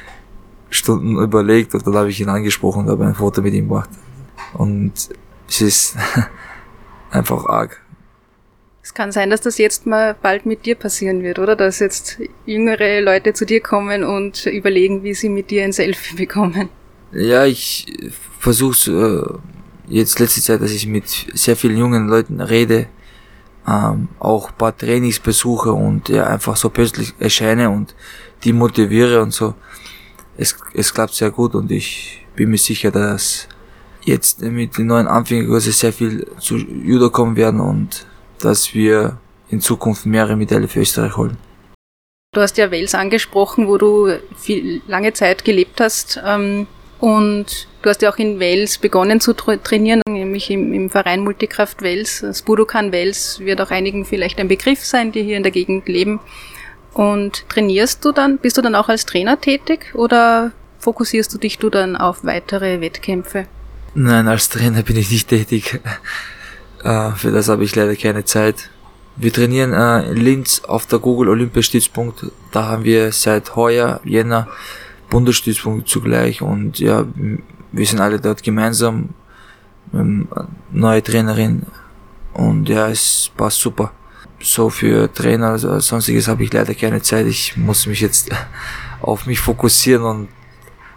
Stunden 0.70 1.18
überlegt 1.18 1.74
und 1.74 1.86
dann 1.86 1.94
habe 1.94 2.10
ich 2.10 2.20
ihn 2.20 2.28
angesprochen 2.28 2.84
und 2.84 2.90
habe 2.90 3.06
ein 3.06 3.14
Foto 3.14 3.42
mit 3.42 3.54
ihm 3.54 3.68
gemacht. 3.68 3.90
Und 4.54 4.92
es 5.48 5.60
ist 5.60 5.96
einfach 7.10 7.46
arg. 7.46 7.82
Es 8.86 8.94
kann 8.94 9.10
sein, 9.10 9.30
dass 9.30 9.40
das 9.40 9.58
jetzt 9.58 9.84
mal 9.84 10.14
bald 10.14 10.46
mit 10.46 10.64
dir 10.64 10.76
passieren 10.76 11.24
wird, 11.24 11.40
oder? 11.40 11.56
Dass 11.56 11.80
jetzt 11.80 12.18
jüngere 12.46 13.00
Leute 13.00 13.32
zu 13.32 13.44
dir 13.44 13.60
kommen 13.60 14.04
und 14.04 14.46
überlegen, 14.46 15.02
wie 15.02 15.12
sie 15.12 15.28
mit 15.28 15.50
dir 15.50 15.64
ein 15.64 15.72
Selfie 15.72 16.14
bekommen. 16.24 16.68
Ja, 17.10 17.44
ich 17.44 17.84
versuche 18.38 19.40
äh, 19.90 19.92
jetzt 19.92 20.20
letzte 20.20 20.40
Zeit, 20.40 20.62
dass 20.62 20.70
ich 20.70 20.86
mit 20.86 21.08
sehr 21.34 21.56
vielen 21.56 21.78
jungen 21.78 22.06
Leuten 22.06 22.40
rede, 22.40 22.86
ähm, 23.66 24.06
auch 24.20 24.56
paar 24.56 24.76
Trainings 24.76 25.18
besuche 25.18 25.72
und 25.72 26.08
ja 26.08 26.28
einfach 26.28 26.56
so 26.56 26.70
plötzlich 26.70 27.12
erscheine 27.18 27.68
und 27.68 27.92
die 28.44 28.52
motiviere 28.52 29.20
und 29.20 29.32
so. 29.32 29.54
Es, 30.36 30.56
es 30.74 30.94
klappt 30.94 31.14
sehr 31.14 31.32
gut 31.32 31.56
und 31.56 31.72
ich 31.72 32.24
bin 32.36 32.50
mir 32.50 32.58
sicher, 32.58 32.92
dass 32.92 33.48
jetzt 34.02 34.42
mit 34.42 34.78
den 34.78 34.86
neuen 34.86 35.08
Anfängerkursen 35.08 35.72
sehr 35.72 35.92
viel 35.92 36.24
zu 36.38 36.56
Judo 36.56 37.10
kommen 37.10 37.34
werden 37.34 37.58
und 37.58 38.06
dass 38.40 38.74
wir 38.74 39.18
in 39.48 39.60
Zukunft 39.60 40.06
mehrere 40.06 40.36
Medaillen 40.36 40.68
für 40.68 40.80
Österreich 40.80 41.16
holen. 41.16 41.36
Du 42.32 42.40
hast 42.40 42.58
ja 42.58 42.70
Wales 42.70 42.94
angesprochen, 42.94 43.66
wo 43.66 43.78
du 43.78 44.18
viel, 44.36 44.82
lange 44.86 45.12
Zeit 45.12 45.44
gelebt 45.44 45.80
hast. 45.80 46.20
Ähm, 46.24 46.66
und 46.98 47.68
du 47.82 47.90
hast 47.90 48.02
ja 48.02 48.10
auch 48.10 48.16
in 48.16 48.40
Wales 48.40 48.78
begonnen 48.78 49.20
zu 49.20 49.34
tra 49.34 49.56
trainieren, 49.56 50.02
nämlich 50.08 50.50
im, 50.50 50.72
im, 50.72 50.90
Verein 50.90 51.20
Multikraft 51.20 51.82
Wales. 51.82 52.20
Das 52.20 52.42
Budokan 52.42 52.92
Wales 52.92 53.40
wird 53.40 53.60
auch 53.60 53.70
einigen 53.70 54.04
vielleicht 54.04 54.38
ein 54.38 54.48
Begriff 54.48 54.84
sein, 54.84 55.12
die 55.12 55.22
hier 55.22 55.36
in 55.36 55.42
der 55.42 55.52
Gegend 55.52 55.88
leben. 55.88 56.20
Und 56.92 57.48
trainierst 57.48 58.04
du 58.04 58.12
dann, 58.12 58.38
bist 58.38 58.56
du 58.56 58.62
dann 58.62 58.74
auch 58.74 58.88
als 58.88 59.04
Trainer 59.04 59.40
tätig 59.40 59.94
oder 59.94 60.52
fokussierst 60.78 61.32
du 61.34 61.38
dich 61.38 61.58
du 61.58 61.68
dann 61.68 61.96
auf 61.96 62.24
weitere 62.24 62.80
Wettkämpfe? 62.80 63.46
Nein, 63.94 64.28
als 64.28 64.48
Trainer 64.48 64.82
bin 64.82 64.96
ich 64.96 65.10
nicht 65.10 65.28
tätig. 65.28 65.80
Äh, 66.86 67.10
für 67.16 67.32
das 67.32 67.48
habe 67.48 67.64
ich 67.64 67.74
leider 67.74 67.96
keine 67.96 68.24
Zeit. 68.24 68.70
Wir 69.16 69.32
trainieren 69.32 69.72
äh, 69.72 70.08
in 70.10 70.18
Linz 70.18 70.62
auf 70.68 70.86
der 70.86 71.00
Google 71.00 71.30
Olympiastützpunkt. 71.30 72.26
Da 72.52 72.66
haben 72.66 72.84
wir 72.84 73.10
seit 73.10 73.56
heuer, 73.56 74.00
Jänner, 74.04 74.46
Bundesstützpunkt 75.10 75.88
zugleich 75.88 76.42
und 76.42 76.78
ja, 76.78 77.04
wir 77.72 77.86
sind 77.86 78.00
alle 78.00 78.20
dort 78.20 78.42
gemeinsam. 78.42 79.10
Neue 80.72 81.02
Trainerin 81.02 81.62
und 82.34 82.68
ja, 82.68 82.88
es 82.88 83.30
passt 83.36 83.60
super. 83.60 83.92
So 84.40 84.68
für 84.68 85.12
Trainer, 85.12 85.50
also 85.50 85.78
sonstiges 85.78 86.26
habe 86.26 86.42
ich 86.42 86.52
leider 86.52 86.74
keine 86.74 87.00
Zeit. 87.02 87.26
Ich 87.26 87.56
muss 87.56 87.86
mich 87.86 88.00
jetzt 88.00 88.30
auf 89.00 89.26
mich 89.26 89.38
fokussieren 89.38 90.04
und 90.04 90.28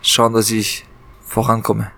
schauen, 0.01 0.34
dass 0.34 0.50
ich 0.50 0.86
vorankomme. 1.22 1.91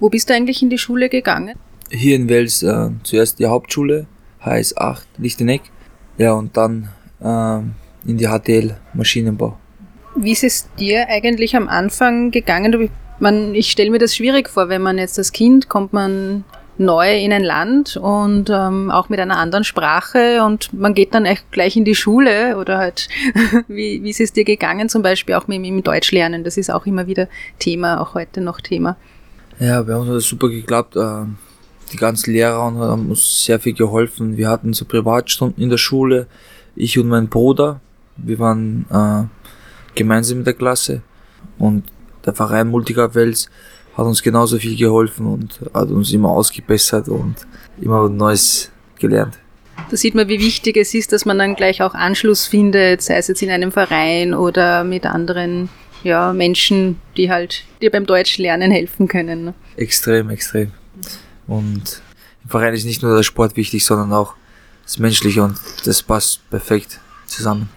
Wo 0.00 0.08
bist 0.08 0.30
du 0.30 0.34
eigentlich 0.34 0.62
in 0.62 0.70
die 0.70 0.78
Schule 0.78 1.08
gegangen? 1.08 1.56
Hier 1.90 2.14
in 2.14 2.28
Wels 2.28 2.62
äh, 2.62 2.90
zuerst 3.02 3.38
die 3.38 3.46
Hauptschule, 3.46 4.06
HS 4.40 4.76
8 4.76 5.06
Lichteneck. 5.18 5.62
Ja, 6.18 6.32
und 6.32 6.56
dann 6.56 6.88
äh, 7.20 7.58
in 8.08 8.16
die 8.16 8.26
HTL 8.26 8.76
Maschinenbau. 8.94 9.58
Wie 10.14 10.32
ist 10.32 10.44
es 10.44 10.68
dir 10.78 11.08
eigentlich 11.08 11.56
am 11.56 11.68
Anfang 11.68 12.30
gegangen? 12.30 12.90
Man, 13.18 13.54
ich 13.54 13.70
stelle 13.70 13.90
mir 13.90 13.98
das 13.98 14.14
schwierig 14.14 14.48
vor, 14.48 14.68
wenn 14.68 14.82
man 14.82 14.98
jetzt 14.98 15.18
als 15.18 15.32
Kind 15.32 15.68
kommt 15.68 15.92
man 15.92 16.44
neu 16.80 17.18
in 17.18 17.32
ein 17.32 17.42
Land 17.42 17.96
und 17.96 18.50
ähm, 18.50 18.92
auch 18.92 19.08
mit 19.08 19.18
einer 19.18 19.36
anderen 19.36 19.64
Sprache 19.64 20.44
und 20.44 20.72
man 20.72 20.94
geht 20.94 21.12
dann 21.12 21.26
echt 21.26 21.50
gleich 21.50 21.76
in 21.76 21.84
die 21.84 21.96
Schule 21.96 22.56
oder 22.56 22.78
halt, 22.78 23.08
wie, 23.68 24.00
wie 24.02 24.10
ist 24.10 24.20
es 24.20 24.32
dir 24.32 24.44
gegangen 24.44 24.88
zum 24.88 25.02
Beispiel 25.02 25.34
auch 25.34 25.48
mit, 25.48 25.60
mit 25.60 25.86
Deutsch 25.86 26.12
lernen? 26.12 26.44
Das 26.44 26.56
ist 26.56 26.70
auch 26.70 26.86
immer 26.86 27.08
wieder 27.08 27.28
Thema, 27.58 28.00
auch 28.00 28.14
heute 28.14 28.40
noch 28.40 28.60
Thema. 28.60 28.96
Ja, 29.60 29.82
bei 29.82 29.96
uns 29.96 30.08
hat 30.08 30.16
es 30.16 30.28
super 30.28 30.48
geklappt. 30.48 30.94
Ähm, 30.96 31.36
die 31.92 31.96
ganzen 31.96 32.32
Lehrer 32.32 32.58
haben 32.58 33.10
uns 33.10 33.44
sehr 33.44 33.58
viel 33.58 33.74
geholfen. 33.74 34.36
Wir 34.36 34.48
hatten 34.48 34.72
so 34.72 34.84
Privatstunden 34.84 35.62
in 35.62 35.70
der 35.70 35.78
Schule. 35.78 36.26
Ich 36.76 36.98
und 36.98 37.08
mein 37.08 37.28
Bruder, 37.28 37.80
wir 38.16 38.38
waren 38.38 38.86
äh, 38.90 39.24
gemeinsam 39.96 40.38
in 40.38 40.44
der 40.44 40.54
Klasse. 40.54 41.02
Und 41.58 41.84
der 42.24 42.34
Verein 42.34 42.68
Multicap 42.68 43.14
Wels 43.14 43.48
hat 43.96 44.06
uns 44.06 44.22
genauso 44.22 44.58
viel 44.58 44.76
geholfen 44.76 45.26
und 45.26 45.60
hat 45.74 45.90
uns 45.90 46.12
immer 46.12 46.30
ausgebessert 46.30 47.08
und 47.08 47.34
immer 47.80 48.08
Neues 48.08 48.70
gelernt. 48.98 49.38
Da 49.90 49.96
sieht 49.96 50.14
man, 50.14 50.28
wie 50.28 50.38
wichtig 50.38 50.76
es 50.76 50.94
ist, 50.94 51.12
dass 51.12 51.24
man 51.24 51.38
dann 51.38 51.56
gleich 51.56 51.82
auch 51.82 51.94
Anschluss 51.94 52.46
findet, 52.46 53.00
sei 53.02 53.16
es 53.16 53.28
jetzt 53.28 53.42
in 53.42 53.50
einem 53.50 53.72
Verein 53.72 54.34
oder 54.34 54.84
mit 54.84 55.06
anderen 55.06 55.68
ja, 56.04 56.32
Menschen, 56.32 57.00
die 57.16 57.30
halt 57.30 57.64
dir 57.80 57.90
beim 57.90 58.06
Deutschlernen 58.06 58.70
helfen 58.70 59.08
können. 59.08 59.44
Ne? 59.46 59.54
Extrem, 59.76 60.30
extrem. 60.30 60.72
Und 61.46 62.02
im 62.44 62.50
Verein 62.50 62.74
ist 62.74 62.84
nicht 62.84 63.02
nur 63.02 63.16
der 63.16 63.22
Sport 63.22 63.56
wichtig, 63.56 63.84
sondern 63.84 64.12
auch 64.12 64.34
das 64.84 64.98
Menschliche 64.98 65.42
und 65.42 65.58
das 65.84 66.02
passt 66.02 66.48
perfekt 66.50 67.00
zusammen. 67.26 67.68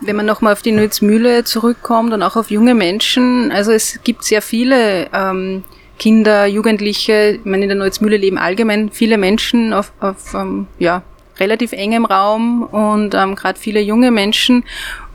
Wenn 0.00 0.16
man 0.16 0.26
nochmal 0.26 0.52
auf 0.52 0.62
die 0.62 0.72
Nützmühle 0.72 1.44
zurückkommt 1.44 2.12
und 2.12 2.22
auch 2.22 2.36
auf 2.36 2.50
junge 2.50 2.74
Menschen, 2.74 3.52
also 3.52 3.70
es 3.70 4.00
gibt 4.02 4.24
sehr 4.24 4.42
viele 4.42 5.08
ähm, 5.12 5.62
Kinder, 5.98 6.46
Jugendliche, 6.46 7.38
ich 7.38 7.44
meine, 7.44 7.62
in 7.62 7.68
der 7.68 7.78
Neuzmühle 7.78 8.16
leben 8.16 8.36
allgemein 8.36 8.90
viele 8.90 9.16
Menschen 9.16 9.72
auf, 9.72 9.92
auf 10.00 10.34
ähm, 10.34 10.66
ja, 10.78 11.02
relativ 11.38 11.72
engem 11.72 12.04
Raum 12.04 12.64
und 12.64 13.14
ähm, 13.14 13.34
gerade 13.34 13.58
viele 13.58 13.80
junge 13.80 14.10
Menschen. 14.10 14.64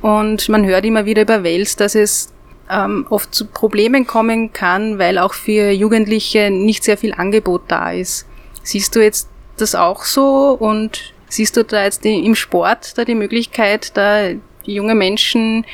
Und 0.02 0.48
man 0.50 0.66
hört 0.66 0.86
immer 0.86 1.06
wieder 1.06 1.24
über 1.24 1.44
Wales, 1.44 1.76
dass 1.76 1.96
es 1.96 2.34
ähm, 2.70 3.06
oft 3.10 3.34
zu 3.34 3.46
Problemen 3.46 4.08
kommen 4.08 4.54
kann, 4.54 5.00
weil 5.00 5.18
auch 5.18 5.34
für 5.34 5.72
Jugendliche 5.72 6.52
nicht 6.52 6.84
sehr 6.84 6.98
viel 6.98 7.14
Angebot 7.14 7.64
da 7.68 7.92
ist. 7.92 8.28
Siehst 8.64 8.96
du 8.96 9.04
jetzt 9.04 9.30
das 9.58 9.76
auch 9.76 10.04
so 10.04 10.56
und 10.60 11.14
siehst 11.28 11.58
du 11.58 11.64
da 11.64 11.84
jetzt 11.84 12.06
im 12.06 12.36
Sport 12.36 12.98
da 12.98 13.06
die 13.06 13.16
Möglichkeit, 13.16 13.98
da 13.98 14.30
junge 14.64 14.96
Menschen 14.96 15.66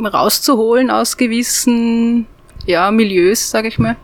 rauszuholen 0.00 0.90
aus 0.90 1.16
gewissen 1.16 2.26
ja, 2.66 2.90
Milieus, 2.90 3.50
sage 3.50 3.68
ich 3.68 3.78
mal? 3.78 3.96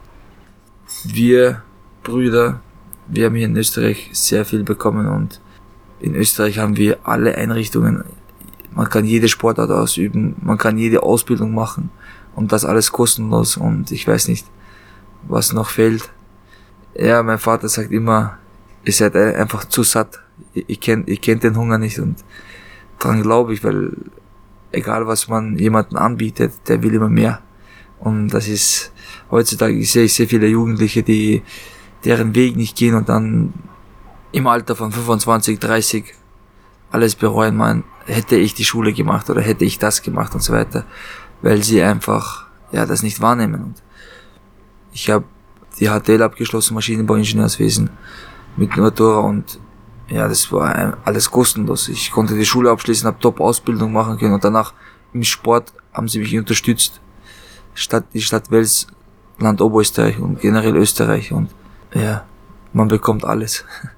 Wir 1.04 1.62
Brüder, 2.02 2.60
wir 3.06 3.26
haben 3.26 3.34
hier 3.34 3.46
in 3.46 3.56
Österreich 3.56 4.10
sehr 4.12 4.44
viel 4.44 4.62
bekommen 4.62 5.06
und 5.06 5.40
in 6.00 6.14
Österreich 6.14 6.58
haben 6.58 6.76
wir 6.76 6.98
alle 7.04 7.36
Einrichtungen. 7.36 8.04
Man 8.74 8.88
kann 8.88 9.04
jede 9.04 9.28
Sportart 9.28 9.70
ausüben, 9.70 10.34
man 10.42 10.58
kann 10.58 10.78
jede 10.78 11.02
Ausbildung 11.02 11.54
machen 11.54 11.90
und 12.34 12.52
das 12.52 12.64
alles 12.64 12.90
kostenlos 12.90 13.56
und 13.56 13.92
ich 13.92 14.06
weiß 14.06 14.28
nicht, 14.28 14.46
was 15.28 15.52
noch 15.52 15.70
fehlt. 15.70 16.10
Ja, 16.94 17.22
mein 17.22 17.38
Vater 17.38 17.68
sagt 17.68 17.92
immer, 17.92 18.38
ihr 18.84 18.92
seid 18.92 19.16
einfach 19.16 19.64
zu 19.64 19.82
satt. 19.82 20.20
Ihr, 20.52 20.76
kennt, 20.76 21.08
ihr 21.08 21.16
kennt 21.16 21.44
den 21.44 21.56
Hunger 21.56 21.78
nicht 21.78 21.98
und 21.98 22.16
daran 22.98 23.22
glaube 23.22 23.54
ich, 23.54 23.62
weil 23.62 23.92
egal 24.72 25.06
was 25.06 25.28
man 25.28 25.56
jemanden 25.56 25.96
anbietet, 25.96 26.52
der 26.68 26.82
will 26.82 26.94
immer 26.94 27.08
mehr. 27.08 27.40
Und 28.00 28.28
das 28.30 28.48
ist 28.48 28.92
heutzutage, 29.30 29.82
sehe 29.84 30.04
ich 30.04 30.14
sehr 30.14 30.28
viele 30.28 30.48
Jugendliche, 30.48 31.02
die 31.02 31.42
deren 32.04 32.34
Weg 32.34 32.56
nicht 32.56 32.76
gehen 32.76 32.94
und 32.94 33.08
dann 33.08 33.54
im 34.32 34.46
Alter 34.46 34.74
von 34.74 34.90
25, 34.92 35.58
30 35.60 36.04
alles 36.90 37.14
bereuen, 37.14 37.56
hätte 38.06 38.36
ich 38.36 38.54
die 38.54 38.64
Schule 38.64 38.92
gemacht 38.92 39.28
oder 39.30 39.40
hätte 39.40 39.64
ich 39.64 39.78
das 39.78 40.02
gemacht 40.02 40.34
und 40.34 40.42
so 40.42 40.52
weiter, 40.52 40.84
weil 41.42 41.62
sie 41.62 41.82
einfach, 41.82 42.46
ja, 42.72 42.86
das 42.86 43.02
nicht 43.02 43.20
wahrnehmen. 43.20 43.62
Und 43.62 43.82
ich 44.92 45.10
habe 45.10 45.24
die 45.78 45.88
HTL 45.88 46.22
abgeschlossen, 46.22 46.74
Maschinenbauingenieurswesen 46.74 47.90
mit 48.56 48.76
Matura 48.76 49.20
und 49.20 49.58
ja, 50.08 50.28
das 50.28 50.52
war 50.52 50.98
alles 51.04 51.30
kostenlos. 51.30 51.88
Ich 51.88 52.10
konnte 52.10 52.34
die 52.34 52.44
Schule 52.44 52.70
abschließen, 52.70 53.06
habe 53.06 53.18
Top-Ausbildung 53.18 53.92
machen 53.92 54.18
können 54.18 54.34
und 54.34 54.44
danach 54.44 54.74
im 55.12 55.24
Sport 55.24 55.72
haben 55.92 56.08
sie 56.08 56.18
mich 56.18 56.36
unterstützt. 56.36 57.00
Stadt, 57.74 58.04
die 58.12 58.20
Stadt 58.20 58.50
Wels, 58.50 58.86
Land 59.38 59.60
Oberösterreich 59.60 60.18
und 60.18 60.40
generell 60.40 60.76
Österreich 60.76 61.32
und 61.32 61.50
ja, 61.92 62.24
man 62.72 62.88
bekommt 62.88 63.24
alles. 63.24 63.64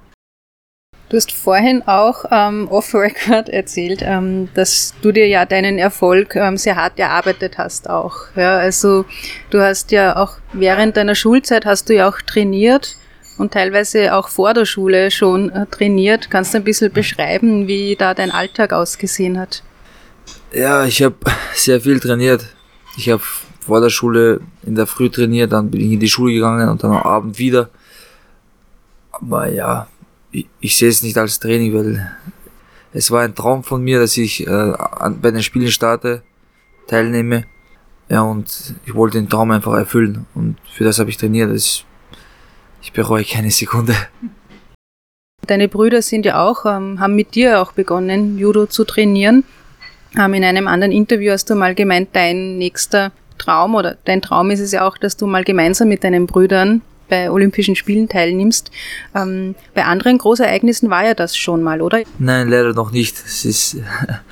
Du 1.09 1.17
hast 1.17 1.31
vorhin 1.31 1.83
auch 1.87 2.25
ähm, 2.33 2.67
off-Record 2.69 3.49
erzählt, 3.49 4.01
ähm, 4.03 4.49
dass 4.55 4.93
du 5.03 5.13
dir 5.13 5.29
ja 5.29 5.47
deinen 5.47 5.79
Erfolg 5.79 6.35
ähm, 6.35 6.57
sehr 6.57 6.75
hart 6.75 6.99
erarbeitet 6.99 7.59
hast 7.59 7.89
auch. 7.89 8.17
Ja, 8.35 8.57
also 8.57 9.05
du 9.51 9.61
hast 9.61 9.93
ja 9.93 10.17
auch 10.17 10.39
während 10.53 10.97
deiner 10.97 11.15
Schulzeit 11.15 11.65
hast 11.65 11.89
du 11.89 11.95
ja 11.95 12.09
auch 12.09 12.21
trainiert 12.23 12.97
und 13.39 13.53
teilweise 13.53 14.17
auch 14.17 14.29
vor 14.29 14.53
der 14.53 14.65
Schule 14.65 15.13
schon 15.13 15.51
äh, 15.51 15.67
trainiert. 15.67 16.29
Kannst 16.29 16.55
du 16.55 16.59
ein 16.59 16.65
bisschen 16.65 16.93
beschreiben, 16.93 17.69
wie 17.69 17.95
da 17.95 18.13
dein 18.13 18.33
Alltag 18.33 18.73
ausgesehen 18.73 19.39
hat? 19.39 19.63
Ja, 20.53 20.85
ich 20.87 21.03
habe 21.05 21.15
sehr 21.55 21.81
viel 21.81 22.01
trainiert. 22.01 22.45
Ich 22.97 23.09
habe 23.11 23.23
vor 23.61 23.81
der 23.81 23.91
Schule 23.91 24.41
in 24.65 24.75
der 24.75 24.87
Früh 24.87 25.09
trainiert, 25.09 25.53
dann 25.53 25.71
bin 25.71 25.83
ich 25.83 25.93
in 25.93 26.01
die 26.01 26.09
Schule 26.09 26.33
gegangen 26.33 26.69
und 26.69 26.83
dann 26.83 26.91
am 26.91 27.03
Abend 27.03 27.39
wieder. 27.39 27.71
Aber 29.13 29.49
ja, 29.49 29.87
ich, 30.31 30.47
ich 30.61 30.77
sehe 30.77 30.89
es 30.89 31.03
nicht 31.03 31.17
als 31.17 31.39
Training, 31.39 31.75
weil 31.75 32.11
es 32.93 33.11
war 33.11 33.23
ein 33.23 33.35
Traum 33.35 33.63
von 33.63 33.83
mir, 33.83 34.01
dass 34.01 34.17
ich 34.17 34.47
äh, 34.47 34.73
bei 35.21 35.31
den 35.31 35.43
Spielen 35.43 35.71
starte, 35.71 36.23
teilnehme. 36.87 37.45
Ja, 38.09 38.23
und 38.23 38.75
ich 38.85 38.95
wollte 38.95 39.19
den 39.19 39.29
Traum 39.29 39.51
einfach 39.51 39.75
erfüllen. 39.75 40.27
Und 40.35 40.57
für 40.73 40.85
das 40.85 40.99
habe 40.99 41.11
ich 41.11 41.17
trainiert. 41.17 41.53
Das, 41.53 41.85
ich 42.83 42.93
bereue 42.93 43.25
keine 43.25 43.51
Sekunde. 43.51 43.95
Deine 45.47 45.69
Brüder 45.69 46.03
sind 46.03 46.25
ja 46.25 46.43
auch, 46.45 46.65
ähm, 46.67 46.99
haben 47.01 47.15
mit 47.15 47.35
dir 47.35 47.61
auch 47.61 47.73
begonnen, 47.73 48.39
Judo 48.39 48.67
zu 48.67 48.85
trainieren. 48.85 49.45
Ähm, 50.19 50.35
in 50.35 50.45
einem 50.45 50.67
anderen 50.67 50.93
Interview 50.93 51.33
hast 51.33 51.51
du 51.51 51.55
mal 51.55 51.75
gemeint, 51.75 52.11
dein 52.13 52.59
nächster 52.59 53.13
Traum 53.39 53.75
oder 53.75 53.97
dein 54.05 54.23
Traum 54.23 54.51
ist 54.51 54.61
es 54.61 54.73
ja 54.73 54.87
auch, 54.87 54.97
dass 54.97 55.17
du 55.17 55.27
mal 55.27 55.45
gemeinsam 55.45 55.89
mit 55.89 56.03
deinen 56.05 56.27
Brüdern 56.27 56.83
bei 57.09 57.31
Olympischen 57.31 57.77
Spielen 57.77 58.09
teilnimmst. 58.09 58.71
Ähm, 59.15 59.55
bei 59.75 59.85
anderen 59.85 60.19
Großereignissen 60.19 60.91
war 60.91 61.05
ja 61.05 61.15
das 61.15 61.37
schon 61.37 61.63
mal, 61.63 61.81
oder? 61.81 62.03
Nein, 62.19 62.49
leider 62.49 62.73
noch 62.73 62.93
nicht. 62.93 63.17
Es 63.25 63.45
ist 63.45 63.77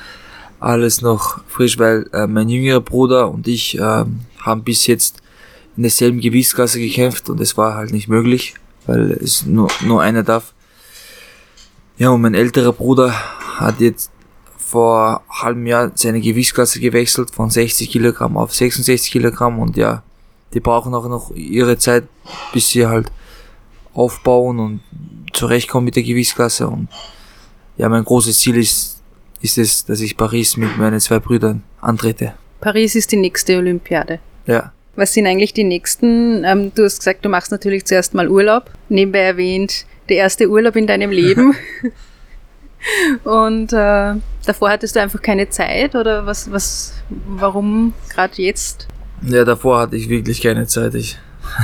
alles 0.61 1.03
noch 1.03 1.43
frisch, 1.49 1.79
weil 1.79 2.09
äh, 2.13 2.27
mein 2.27 2.49
jüngerer 2.49 2.81
Bruder 2.81 3.31
und 3.31 3.47
ich 3.49 3.79
äh, 3.79 4.05
haben 4.41 4.65
bis 4.65 4.87
jetzt 4.87 5.23
in 5.77 5.83
derselben 5.83 6.21
Gewichtsklasse 6.21 6.79
gekämpft 6.79 7.29
und 7.29 7.41
es 7.41 7.57
war 7.57 7.75
halt 7.75 7.93
nicht 7.93 8.09
möglich, 8.09 8.55
weil 8.87 9.13
es 9.13 9.45
nur, 9.45 9.69
nur 9.85 10.03
einer 10.03 10.23
darf. 10.23 10.55
Ja, 11.97 12.11
und 12.11 12.23
mein 12.23 12.35
älterer 12.35 12.73
Bruder 12.73 13.13
hat 13.59 13.81
jetzt 13.81 14.11
vor 14.57 15.23
halbem 15.31 15.67
Jahr 15.67 15.93
seine 15.95 16.21
Gewichtsklasse 16.21 16.81
gewechselt 16.81 17.31
von 17.31 17.51
60 17.51 17.91
Kilogramm 17.91 18.37
auf 18.37 18.55
66 18.55 19.13
Kilogramm 19.13 19.59
und 19.59 19.77
ja, 19.77 20.03
die 20.55 20.61
brauchen 20.61 20.95
auch 20.95 21.09
noch 21.09 21.33
ihre 21.35 21.77
Zeit, 21.79 22.05
bis 22.53 22.71
sie 22.71 22.87
halt 22.87 23.11
aufbauen 23.93 24.59
und 24.61 24.81
zurechtkommen 25.33 25.85
mit 25.85 25.97
der 25.97 26.05
Gewichtsklasse. 26.05 26.69
Und 26.69 26.88
ja, 27.77 27.88
mein 27.88 28.05
großes 28.05 28.38
Ziel 28.38 28.57
ist, 28.57 29.03
ist 29.40 29.59
es, 29.59 29.85
dass 29.85 30.01
ich 30.01 30.17
Paris 30.17 30.57
mit 30.57 30.79
meinen 30.79 31.01
zwei 31.01 31.19
Brüdern 31.19 31.62
antrete. 31.81 32.35
Paris 32.61 32.95
ist 32.95 33.12
die 33.12 33.17
nächste 33.17 33.59
Olympiade. 33.59 34.21
Ja. 34.47 34.73
Was 34.97 35.12
sind 35.12 35.27
eigentlich 35.27 35.53
die 35.53 35.64
nächsten? 35.64 36.45
Ähm, 36.45 36.73
du 36.73 36.85
hast 36.85 36.99
gesagt, 36.99 37.25
du 37.25 37.29
machst 37.29 37.51
natürlich 37.51 37.85
zuerst 37.85 38.14
mal 38.14 38.29
Urlaub. 38.29 38.71
Nebenbei 38.88 39.21
erwähnt, 39.21 39.87
der 40.09 40.19
erste 40.19 40.49
Urlaub 40.49 40.77
in 40.77 40.87
deinem 40.87 41.11
Leben. 41.11 41.55
Und 43.25 43.73
äh, 43.73 44.14
davor 44.47 44.71
hattest 44.71 44.95
du 44.95 45.01
einfach 45.01 45.21
keine 45.21 45.49
Zeit 45.49 45.95
oder 45.95 46.27
was, 46.27 46.53
was, 46.53 46.93
warum 47.09 47.93
gerade 48.11 48.40
jetzt? 48.40 48.87
Ja, 49.22 49.44
davor 49.44 49.81
hatte 49.81 49.96
ich 49.96 50.09
wirklich 50.09 50.42
keine 50.42 50.66
Zeit. 50.66 50.94
Ich, 50.94 51.18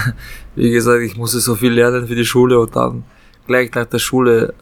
wie 0.55 0.71
gesagt, 0.71 1.03
ich 1.03 1.17
musste 1.17 1.41
so 1.41 1.55
viel 1.55 1.73
lernen 1.73 2.07
für 2.07 2.15
die 2.15 2.25
Schule 2.25 2.59
und 2.59 2.75
dann 2.75 3.05
gleich 3.47 3.73
nach 3.75 3.87
der 3.87 3.99
Schule 3.99 4.55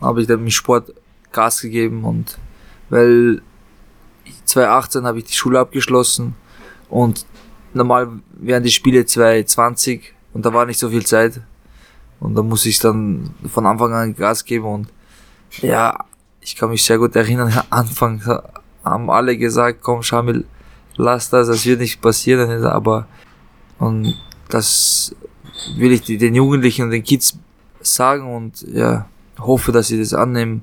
habe 0.00 0.20
ich 0.20 0.26
dann 0.26 0.44
mit 0.44 0.52
Sport 0.52 0.92
Gas 1.32 1.60
gegeben 1.60 2.04
und 2.04 2.38
weil 2.88 3.42
2018 4.44 5.04
habe 5.04 5.18
ich 5.18 5.24
die 5.24 5.34
Schule 5.34 5.58
abgeschlossen 5.58 6.34
und 6.88 7.26
normal 7.74 8.08
wären 8.32 8.62
die 8.62 8.70
Spiele 8.70 9.04
2020 9.04 10.14
und 10.32 10.46
da 10.46 10.52
war 10.52 10.66
nicht 10.66 10.78
so 10.78 10.88
viel 10.88 11.04
Zeit 11.04 11.40
und 12.20 12.34
da 12.34 12.42
muss 12.42 12.64
ich 12.66 12.78
dann 12.78 13.34
von 13.52 13.66
Anfang 13.66 13.92
an 13.92 14.14
Gas 14.14 14.44
geben 14.44 14.66
und 14.66 14.88
ja, 15.60 16.04
ich 16.40 16.56
kann 16.56 16.70
mich 16.70 16.84
sehr 16.84 16.98
gut 16.98 17.14
erinnern, 17.16 17.52
Anfang 17.70 18.22
haben 18.84 19.10
alle 19.10 19.36
gesagt, 19.36 19.80
komm 19.82 20.02
Shamil, 20.02 20.44
lass 20.96 21.30
das, 21.30 21.48
das 21.48 21.64
wird 21.66 21.80
nicht 21.80 22.00
passieren, 22.00 22.64
aber 22.64 23.06
und 23.78 24.14
das 24.48 25.14
will 25.76 25.92
ich 25.92 26.02
den 26.02 26.34
Jugendlichen 26.34 26.84
und 26.84 26.90
den 26.90 27.02
Kids 27.02 27.38
sagen 27.80 28.34
und 28.34 28.62
ja, 28.72 29.08
hoffe, 29.38 29.72
dass 29.72 29.88
sie 29.88 29.98
das 29.98 30.14
annehmen. 30.14 30.62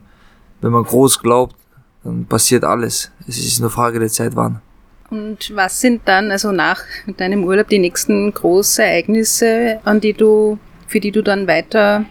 Wenn 0.62 0.72
man 0.72 0.84
groß 0.84 1.20
glaubt, 1.20 1.56
dann 2.04 2.26
passiert 2.26 2.64
alles. 2.64 3.12
Es 3.28 3.38
ist 3.38 3.60
nur 3.60 3.70
Frage 3.70 4.00
der 4.00 4.10
Zeit, 4.10 4.36
wann. 4.36 4.62
Und 5.10 5.56
was 5.56 5.80
sind 5.80 6.02
dann, 6.06 6.32
also 6.32 6.52
nach 6.52 6.82
deinem 7.18 7.44
Urlaub, 7.44 7.68
die 7.68 7.80
nächsten 7.80 8.34
großen 8.34 8.84
Ereignisse, 8.84 9.80
an 9.84 10.02
die 10.02 10.14
du, 10.14 10.58
für 10.88 11.00
die 11.00 11.12
du 11.12 11.22
dann 11.22 11.48
weiter 11.48 12.06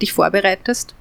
dich 0.00 0.12
vorbereitest? 0.12 0.94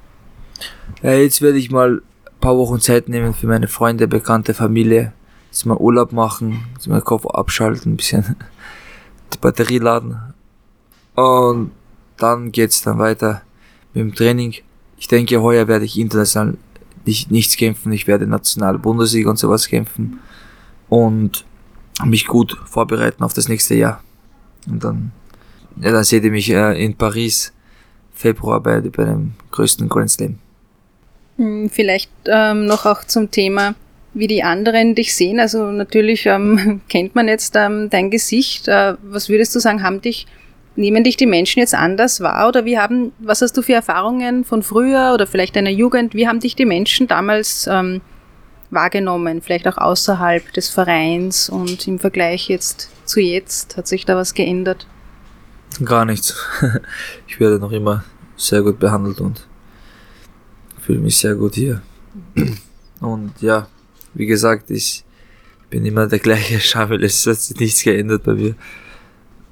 Ja, 1.04 1.14
jetzt 1.14 1.42
werde 1.42 1.58
ich 1.58 1.70
mal 1.70 1.98
ein 1.98 2.40
paar 2.40 2.58
Wochen 2.58 2.80
Zeit 2.80 3.08
nehmen 3.10 3.34
für 3.34 3.48
meine 3.48 3.68
Freunde, 3.68 4.08
bekannte 4.08 4.54
Familie 4.54 5.14
jetzt 5.54 5.68
mal 5.68 5.78
Urlaub 5.78 6.12
machen, 6.14 6.66
jetzt 6.74 6.88
mal 6.88 7.00
Kopf 7.00 7.28
abschalten, 7.28 7.94
ein 7.94 7.98
bisschen 7.98 8.36
die 9.34 9.38
Batterie 9.38 9.78
laden. 9.78 10.34
Und 11.14 11.72
dann 12.18 12.52
geht's 12.52 12.82
dann 12.82 12.98
weiter 12.98 13.44
mit 13.94 14.02
dem 14.02 14.16
Training. 14.16 14.56
Ich 14.98 15.08
denke, 15.08 15.40
heuer 15.44 15.68
werde 15.68 15.86
ich 15.86 16.00
international 16.00 16.58
nicht, 17.06 17.30
nichts 17.30 17.56
kämpfen. 17.56 17.92
Ich 17.92 18.08
werde 18.08 18.26
national 18.26 18.80
Bundesliga 18.80 19.30
und 19.30 19.38
sowas 19.38 19.68
kämpfen. 19.68 20.20
Und 20.90 21.46
mich 22.04 22.26
gut 22.26 22.58
vorbereiten 22.66 23.24
auf 23.24 23.34
das 23.34 23.48
nächste 23.48 23.76
Jahr. 23.76 24.02
Und 24.68 24.84
dann, 24.84 25.12
ja, 25.80 25.92
dann 25.92 26.04
seht 26.04 26.24
ihr 26.24 26.32
mich 26.32 26.50
äh, 26.50 26.84
in 26.84 26.96
Paris, 26.96 27.54
Februar 28.16 28.60
bei, 28.60 28.82
bei 28.82 29.06
dem 29.06 29.34
größten 29.52 29.88
Grand 29.88 30.10
Slam. 30.10 30.40
Hm, 31.38 31.70
vielleicht 31.70 32.10
ähm, 32.26 32.66
noch 32.66 32.88
auch 32.88 33.04
zum 33.04 33.30
Thema 33.30 33.76
wie 34.14 34.28
die 34.28 34.44
anderen 34.44 34.96
dich 34.96 35.16
sehen. 35.16 35.40
Also 35.40 35.72
natürlich 35.72 36.26
ähm, 36.26 36.82
kennt 36.90 37.16
man 37.16 37.28
jetzt 37.28 37.56
ähm, 37.56 37.90
dein 37.90 38.12
Gesicht. 38.12 38.68
Äh, 38.68 38.96
was 39.04 39.30
würdest 39.30 39.56
du 39.56 39.60
sagen, 39.60 39.84
haben 39.84 40.02
dich, 40.02 40.28
nehmen 40.76 41.04
dich 41.04 41.18
die 41.18 41.26
Menschen 41.26 41.60
jetzt 41.60 41.76
anders 41.76 42.22
wahr? 42.22 42.48
Oder 42.48 42.66
wie 42.66 42.78
haben, 42.78 43.12
was 43.20 43.42
hast 43.42 43.58
du 43.58 43.62
für 43.62 43.74
Erfahrungen 43.74 44.44
von 44.44 44.64
früher 44.64 45.12
oder 45.14 45.28
vielleicht 45.28 45.56
deiner 45.56 45.72
Jugend? 45.72 46.14
Wie 46.14 46.28
haben 46.28 46.40
dich 46.40 46.56
die 46.56 46.66
Menschen 46.66 47.08
damals 47.08 47.68
ähm, 47.68 48.02
wahrgenommen? 48.70 49.42
Vielleicht 49.42 49.68
auch 49.68 49.78
außerhalb 49.78 50.54
des 50.54 50.70
Vereins 50.70 51.50
und 51.50 51.88
im 51.88 52.00
Vergleich 52.00 52.50
jetzt 52.50 52.90
zu 53.06 53.20
jetzt? 53.20 53.78
Hat 53.78 53.88
sich 53.88 54.06
da 54.06 54.16
was 54.16 54.34
geändert? 54.34 54.88
Gar 55.84 56.06
nichts. 56.06 56.36
Ich 57.28 57.40
werde 57.40 57.58
noch 57.58 57.72
immer 57.72 58.04
sehr 58.38 58.62
gut 58.62 58.78
behandelt 58.78 59.20
und 59.20 59.48
fühle 60.80 61.00
mich 61.00 61.18
sehr 61.18 61.34
gut 61.34 61.56
hier. 61.56 61.82
Und 63.00 63.42
ja, 63.42 63.68
wie 64.14 64.26
gesagt, 64.26 64.70
ich 64.72 65.04
bin 65.70 65.86
immer 65.86 66.08
der 66.08 66.20
gleiche 66.20 66.60
Schamel, 66.60 67.04
es 67.04 67.26
hat 67.26 67.38
sich 67.38 67.60
nichts 67.60 67.84
geändert 67.84 68.24
bei 68.24 68.34
mir. 68.34 68.56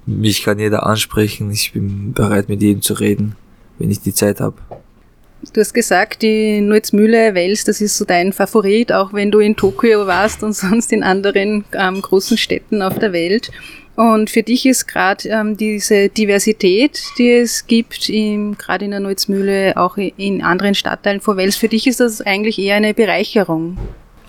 Mich 0.06 0.44
kann 0.44 0.60
jeder 0.60 0.86
ansprechen, 0.86 1.52
ich 1.52 1.74
bin 1.74 2.14
bereit 2.14 2.50
mit 2.50 2.62
jedem 2.62 2.82
zu 2.82 2.94
reden, 2.94 3.36
wenn 3.80 3.92
ich 3.92 4.02
die 4.02 4.14
Zeit 4.14 4.40
habe. 4.40 4.58
Du 5.54 5.60
hast 5.60 5.74
gesagt, 5.74 6.22
die 6.22 6.62
Nutzmühle 6.62 7.34
Wels, 7.34 7.64
das 7.64 7.82
ist 7.82 7.98
so 7.98 8.06
dein 8.06 8.32
Favorit, 8.32 8.92
auch 8.92 9.12
wenn 9.12 9.32
du 9.32 9.40
in 9.40 9.56
Tokio 9.56 10.06
warst 10.06 10.44
und 10.44 10.54
sonst 10.56 10.92
in 10.92 11.04
anderen 11.04 11.66
ähm, 11.74 12.02
großen 12.02 12.38
Städten 12.38 12.82
auf 12.82 13.00
der 13.00 13.14
Welt. 13.14 13.52
Und 13.96 14.30
für 14.30 14.44
dich 14.44 14.66
ist 14.66 14.88
gerade 14.88 15.28
ähm, 15.30 15.58
diese 15.58 16.10
Diversität, 16.10 17.02
die 17.18 17.32
es 17.32 17.68
gibt, 17.68 18.08
gerade 18.08 18.86
in 18.86 18.92
der 18.92 19.00
Nutzmühle, 19.00 19.76
auch 19.76 19.98
in 19.98 20.42
anderen 20.42 20.76
Stadtteilen 20.76 21.22
von 21.22 21.38
Wels, 21.38 21.58
für 21.58 21.68
dich 21.68 21.88
ist 21.88 22.00
das 22.00 22.22
eigentlich 22.22 22.58
eher 22.58 22.76
eine 22.76 22.94
Bereicherung. 22.94 23.78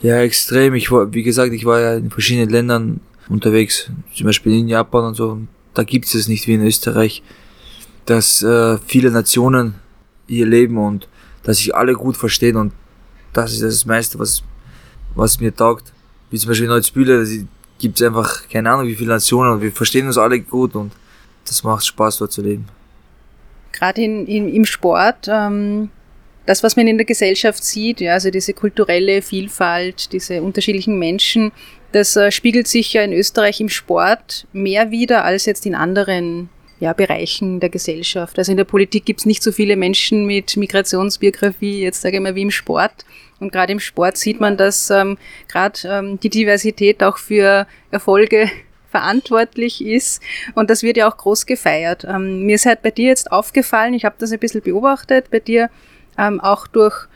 Ja, 0.03 0.21
extrem. 0.21 0.75
Ich 0.75 0.91
war, 0.91 1.15
wie 1.15 1.23
gesagt, 1.23 1.53
ich 1.53 1.65
war 1.65 1.81
ja 1.81 1.95
in 1.95 2.11
verschiedenen 2.11 2.51
Ländern 2.51 3.01
unterwegs, 3.29 3.89
zum 4.15 4.27
Beispiel 4.27 4.59
in 4.59 4.69
Japan 4.69 5.05
und 5.05 5.15
so. 5.15 5.39
Da 5.75 5.85
gibt 5.85 6.13
es 6.13 6.29
nicht 6.29 6.47
wie 6.49 6.55
in 6.55 6.67
Österreich, 6.67 7.23
dass 8.05 8.43
äh, 8.43 8.79
viele 8.85 9.13
Nationen 9.13 9.77
hier 10.27 10.47
leben 10.47 10.77
und 10.77 11.09
dass 11.45 11.59
sich 11.59 11.75
alle 11.75 11.95
gut 11.95 12.17
verstehen 12.17 12.57
und 12.57 12.73
das 13.33 13.53
ist 13.53 13.63
das 13.63 13.87
meiste, 13.87 14.19
was, 14.19 14.43
was 15.15 15.41
mir 15.41 15.55
taugt. 15.55 15.93
Wie 16.31 16.39
zum 16.39 16.49
Beispiel 16.49 16.67
in 16.67 16.73
Neuzbühle, 16.73 17.25
da 17.25 17.45
gibt 17.79 18.01
es 18.01 18.07
einfach 18.07 18.49
keine 18.49 18.71
Ahnung 18.71 18.87
wie 18.89 18.97
viele 18.97 19.11
Nationen 19.11 19.53
und 19.53 19.63
wir 19.63 19.73
verstehen 19.73 20.07
uns 20.07 20.19
alle 20.19 20.41
gut 20.41 20.75
und 20.75 20.93
das 21.47 21.63
macht 21.63 21.87
Spaß 21.87 22.19
dort 22.19 22.33
zu 22.33 22.43
leben. 22.43 22.67
Gerade 23.71 24.03
in, 24.03 24.27
in, 24.27 24.49
im 24.53 24.65
Sport, 24.65 25.29
ähm, 25.29 25.91
das, 26.47 26.63
was 26.63 26.77
man 26.77 26.87
in 26.87 26.99
der 26.99 27.07
Gesellschaft 27.07 27.65
sieht, 27.65 28.01
ja, 28.01 28.15
also 28.15 28.31
diese 28.31 28.53
kulturelle 28.53 29.23
Vielfalt, 29.23 30.13
diese 30.13 30.43
unterschiedlichen 30.43 30.99
Menschen, 30.99 31.53
das 31.93 32.17
äh, 32.17 32.33
spiegelt 32.33 32.69
sich 32.69 32.93
ja 32.95 33.03
in 33.03 33.13
Österreich 33.13 33.61
im 33.61 33.69
Sport 33.69 34.47
mehr 34.53 34.91
wieder 34.91 35.25
als 35.25 35.47
jetzt 35.47 35.67
in 35.67 35.75
anderen 35.75 36.49
ja, 36.81 36.93
Bereichen 36.95 37.61
der 37.61 37.69
Gesellschaft. 37.69 38.39
Also 38.39 38.51
in 38.51 38.57
der 38.57 38.65
Politik 38.65 39.05
gibt 39.05 39.21
es 39.21 39.27
nicht 39.27 39.43
so 39.43 39.53
viele 39.53 39.77
Menschen 39.77 40.27
mit 40.27 40.57
Migrationsbiografie, 40.57 41.81
jetzt 41.81 42.01
sage 42.01 42.17
ich 42.17 42.23
mal 42.23 42.35
wie 42.35 42.43
im 42.43 42.51
Sport. 42.51 43.05
Und 43.39 43.53
gerade 43.53 43.73
im 43.73 43.79
Sport 43.79 44.17
sieht 44.17 44.41
man, 44.41 44.57
dass 44.57 44.91
ähm, 44.91 45.17
gerade 45.49 45.79
ähm, 45.85 46.19
die 46.19 46.29
Diversität 46.29 47.03
auch 47.05 47.19
für 47.19 47.69
Erfolge 47.93 48.51
verantwortlich 48.91 49.85
ist. 49.85 50.23
Und 50.55 50.71
das 50.71 50.83
wird 50.83 50.97
ja 50.97 51.09
auch 51.09 51.17
groß 51.17 51.47
gefeiert. 51.47 52.05
Ähm, 52.05 52.47
mir 52.47 52.57
ist 52.57 52.67
halt 52.67 52.83
bei 52.83 52.91
dir 52.91 53.09
jetzt 53.09 53.31
aufgefallen, 53.31 53.95
ich 53.95 54.05
habe 54.05 54.17
das 54.19 54.33
ein 54.33 54.41
bisschen 54.41 54.63
beobachtet, 54.63 55.31
bei 55.31 55.39
dir 55.39 55.71
ähm, 56.19 56.41
auch 56.41 56.67
durch 56.67 57.07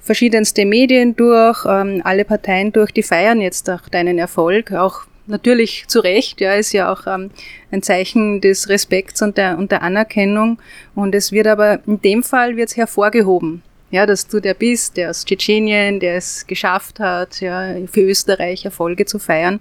verschiedenste 0.00 0.64
Medien 0.64 1.14
durch, 1.14 1.64
ähm, 1.66 2.00
alle 2.04 2.24
Parteien 2.24 2.72
durch, 2.72 2.90
die 2.90 3.02
feiern 3.02 3.40
jetzt 3.40 3.68
auch 3.70 3.88
deinen 3.88 4.18
Erfolg, 4.18 4.72
auch 4.72 5.02
natürlich 5.26 5.84
zu 5.86 6.00
Recht, 6.00 6.40
ja, 6.40 6.54
ist 6.54 6.72
ja 6.72 6.92
auch 6.92 7.06
ähm, 7.06 7.30
ein 7.70 7.82
Zeichen 7.82 8.40
des 8.40 8.68
Respekts 8.68 9.22
und 9.22 9.38
der, 9.38 9.56
und 9.58 9.70
der 9.70 9.82
Anerkennung. 9.82 10.58
Und 10.94 11.14
es 11.14 11.32
wird 11.32 11.46
aber, 11.46 11.80
in 11.86 12.00
dem 12.02 12.22
Fall 12.22 12.56
wird 12.56 12.70
es 12.70 12.76
hervorgehoben. 12.76 13.62
Ja, 13.92 14.06
dass 14.06 14.28
du 14.28 14.38
der 14.38 14.54
bist, 14.54 14.96
der 14.96 15.10
aus 15.10 15.24
Tschetschenien, 15.24 15.98
der 15.98 16.16
es 16.16 16.46
geschafft 16.46 17.00
hat, 17.00 17.40
ja, 17.40 17.74
für 17.90 18.02
Österreich 18.02 18.64
Erfolge 18.64 19.04
zu 19.04 19.18
feiern. 19.18 19.58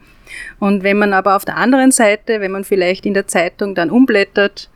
Und 0.60 0.84
wenn 0.84 1.00
man 1.00 1.13
aber 1.13 1.36
auf 1.36 1.46
der 1.46 1.58
anderen 1.58 1.92
Seite, 1.92 2.39
wenn 2.39 2.52
man 2.52 2.63
vielleicht 2.63 3.08
in 3.08 3.15
der 3.15 3.28
Zeitung 3.28 3.74
dann 3.74 3.89
umblättert, 3.89 4.70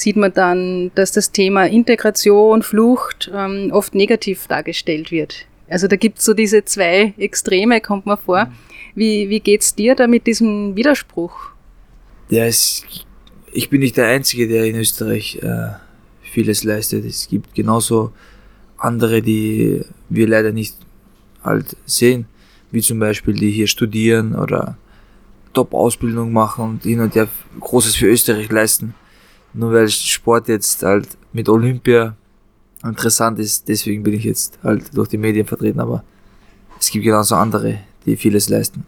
sieht 0.00 0.16
man 0.16 0.32
dann, 0.32 0.90
dass 0.94 1.12
das 1.12 1.30
Thema 1.30 1.66
Integration, 1.66 2.62
Flucht 2.62 3.30
ähm, 3.34 3.70
oft 3.70 3.94
negativ 3.94 4.46
dargestellt 4.46 5.10
wird. 5.10 5.46
Also 5.68 5.86
da 5.88 5.96
gibt 5.96 6.18
es 6.18 6.24
so 6.24 6.34
diese 6.34 6.64
zwei 6.64 7.14
Extreme, 7.18 7.80
kommt 7.80 8.06
man 8.06 8.18
vor. 8.18 8.50
Wie, 8.94 9.28
wie 9.28 9.40
geht's 9.40 9.74
dir 9.74 9.94
da 9.94 10.06
mit 10.06 10.26
diesem 10.26 10.74
Widerspruch? 10.74 11.34
Ja, 12.30 12.44
es, 12.44 12.82
ich 13.52 13.68
bin 13.68 13.80
nicht 13.80 13.96
der 13.96 14.06
Einzige, 14.06 14.48
der 14.48 14.64
in 14.64 14.76
Österreich 14.76 15.38
äh, 15.42 15.74
vieles 16.22 16.64
leistet. 16.64 17.04
Es 17.04 17.28
gibt 17.28 17.54
genauso 17.54 18.12
andere, 18.78 19.20
die 19.20 19.82
wir 20.08 20.26
leider 20.26 20.52
nicht 20.52 20.76
halt 21.44 21.76
sehen, 21.84 22.26
wie 22.70 22.80
zum 22.80 22.98
Beispiel 22.98 23.34
die 23.34 23.50
hier 23.50 23.66
studieren 23.66 24.34
oder 24.34 24.76
Top-Ausbildung 25.52 26.32
machen 26.32 26.64
und 26.64 26.82
hin 26.84 27.00
und 27.00 27.14
her 27.14 27.28
Großes 27.60 27.96
für 27.96 28.06
Österreich 28.06 28.50
leisten. 28.50 28.94
Nur 29.52 29.72
weil 29.72 29.88
Sport 29.88 30.48
jetzt 30.48 30.82
halt 30.82 31.08
mit 31.32 31.48
Olympia 31.48 32.16
interessant 32.84 33.38
ist, 33.38 33.68
deswegen 33.68 34.02
bin 34.02 34.14
ich 34.14 34.24
jetzt 34.24 34.58
halt 34.62 34.96
durch 34.96 35.08
die 35.08 35.18
Medien 35.18 35.46
vertreten, 35.46 35.80
aber 35.80 36.02
es 36.78 36.90
gibt 36.90 37.04
genauso 37.04 37.34
andere, 37.34 37.80
die 38.06 38.16
vieles 38.16 38.48
leisten. 38.48 38.86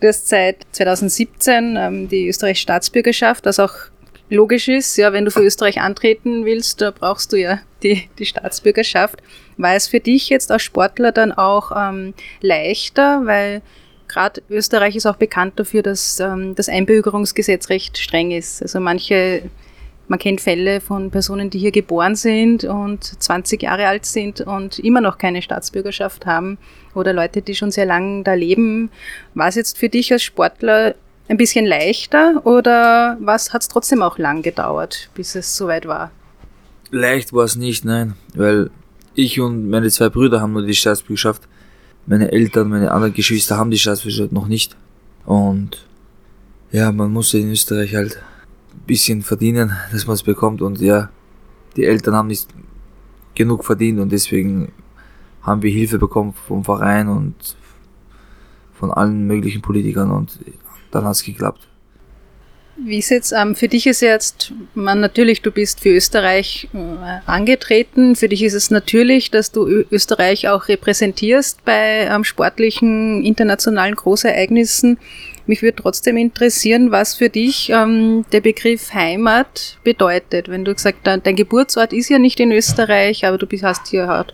Du 0.00 0.08
hast 0.08 0.28
seit 0.28 0.66
2017 0.72 1.76
ähm, 1.76 2.08
die 2.08 2.28
österreichische 2.28 2.62
Staatsbürgerschaft, 2.62 3.44
was 3.46 3.58
auch 3.58 3.74
logisch 4.30 4.68
ist, 4.68 4.96
ja, 4.96 5.12
wenn 5.12 5.24
du 5.24 5.30
für 5.30 5.42
Österreich 5.42 5.80
antreten 5.80 6.44
willst, 6.44 6.80
da 6.80 6.90
brauchst 6.90 7.32
du 7.32 7.36
ja 7.36 7.60
die, 7.82 8.08
die 8.18 8.26
Staatsbürgerschaft. 8.26 9.22
War 9.56 9.74
es 9.74 9.88
für 9.88 10.00
dich 10.00 10.28
jetzt 10.28 10.50
als 10.50 10.62
Sportler 10.62 11.12
dann 11.12 11.32
auch 11.32 11.72
ähm, 11.76 12.14
leichter, 12.40 13.22
weil 13.26 13.62
gerade 14.08 14.42
Österreich 14.48 14.96
ist 14.96 15.06
auch 15.06 15.16
bekannt 15.16 15.58
dafür, 15.58 15.82
dass 15.82 16.20
ähm, 16.20 16.54
das 16.54 16.68
Einbürgerungsgesetz 16.68 17.68
recht 17.68 17.98
streng 17.98 18.30
ist. 18.30 18.62
Also 18.62 18.80
manche 18.80 19.42
man 20.10 20.18
kennt 20.18 20.40
Fälle 20.40 20.80
von 20.80 21.12
Personen, 21.12 21.50
die 21.50 21.60
hier 21.60 21.70
geboren 21.70 22.16
sind 22.16 22.64
und 22.64 23.04
20 23.04 23.62
Jahre 23.62 23.86
alt 23.86 24.04
sind 24.04 24.40
und 24.40 24.80
immer 24.80 25.00
noch 25.00 25.18
keine 25.18 25.40
Staatsbürgerschaft 25.40 26.26
haben 26.26 26.58
oder 26.96 27.12
Leute, 27.12 27.42
die 27.42 27.54
schon 27.54 27.70
sehr 27.70 27.86
lange 27.86 28.24
da 28.24 28.34
leben. 28.34 28.90
War 29.34 29.46
es 29.46 29.54
jetzt 29.54 29.78
für 29.78 29.88
dich 29.88 30.12
als 30.12 30.24
Sportler 30.24 30.96
ein 31.28 31.36
bisschen 31.36 31.64
leichter 31.64 32.44
oder 32.44 33.18
was 33.20 33.52
hat 33.52 33.62
es 33.62 33.68
trotzdem 33.68 34.02
auch 34.02 34.18
lang 34.18 34.42
gedauert, 34.42 35.10
bis 35.14 35.36
es 35.36 35.56
soweit 35.56 35.86
war? 35.86 36.10
Leicht 36.90 37.32
war 37.32 37.44
es 37.44 37.54
nicht, 37.54 37.84
nein, 37.84 38.14
weil 38.34 38.70
ich 39.14 39.38
und 39.38 39.70
meine 39.70 39.90
zwei 39.90 40.08
Brüder 40.08 40.40
haben 40.40 40.54
nur 40.54 40.66
die 40.66 40.74
Staatsbürgerschaft. 40.74 41.42
Meine 42.06 42.32
Eltern, 42.32 42.68
meine 42.68 42.90
anderen 42.90 43.14
Geschwister 43.14 43.56
haben 43.56 43.70
die 43.70 43.78
Staatsbürgerschaft 43.78 44.32
noch 44.32 44.48
nicht. 44.48 44.76
Und 45.24 45.86
ja, 46.72 46.90
man 46.90 47.12
muss 47.12 47.32
in 47.32 47.52
Österreich 47.52 47.94
halt 47.94 48.20
bisschen 48.86 49.22
verdienen, 49.22 49.76
dass 49.92 50.06
man 50.06 50.14
es 50.14 50.22
bekommt. 50.22 50.62
Und 50.62 50.80
ja, 50.80 51.10
die 51.76 51.84
Eltern 51.84 52.14
haben 52.14 52.28
nicht 52.28 52.48
genug 53.34 53.64
verdient 53.64 54.00
und 54.00 54.10
deswegen 54.10 54.72
haben 55.42 55.62
wir 55.62 55.70
Hilfe 55.70 55.98
bekommen 55.98 56.34
vom 56.46 56.64
Verein 56.64 57.08
und 57.08 57.34
von 58.74 58.90
allen 58.90 59.26
möglichen 59.26 59.62
Politikern 59.62 60.10
und 60.10 60.38
dann 60.90 61.04
hat 61.04 61.12
es 61.12 61.24
geklappt. 61.24 61.70
Wie 62.82 62.98
ist 62.98 63.10
jetzt, 63.10 63.32
ähm, 63.32 63.54
für 63.54 63.68
dich 63.68 63.86
ist 63.86 64.00
jetzt, 64.00 64.54
man 64.74 65.00
natürlich, 65.00 65.42
du 65.42 65.50
bist 65.50 65.80
für 65.80 65.90
Österreich 65.90 66.68
äh, 66.72 66.78
angetreten. 67.26 68.16
Für 68.16 68.28
dich 68.28 68.42
ist 68.42 68.54
es 68.54 68.70
natürlich, 68.70 69.30
dass 69.30 69.52
du 69.52 69.66
Ö 69.66 69.84
Österreich 69.90 70.48
auch 70.48 70.68
repräsentierst 70.68 71.62
bei 71.64 72.08
ähm, 72.10 72.24
sportlichen 72.24 73.22
internationalen 73.22 73.96
Großereignissen. 73.96 74.98
Mich 75.50 75.62
würde 75.62 75.82
trotzdem 75.82 76.16
interessieren, 76.16 76.92
was 76.92 77.16
für 77.16 77.28
dich 77.28 77.70
ähm, 77.70 78.24
der 78.30 78.40
Begriff 78.40 78.94
Heimat 78.94 79.78
bedeutet. 79.82 80.48
Wenn 80.48 80.64
du 80.64 80.72
gesagt 80.72 81.08
hast, 81.08 81.26
dein 81.26 81.34
Geburtsort 81.34 81.92
ist 81.92 82.08
ja 82.08 82.20
nicht 82.20 82.38
in 82.38 82.52
Österreich, 82.52 83.26
aber 83.26 83.36
du 83.36 83.48
hast 83.62 83.88
hier 83.88 84.06
halt, 84.06 84.32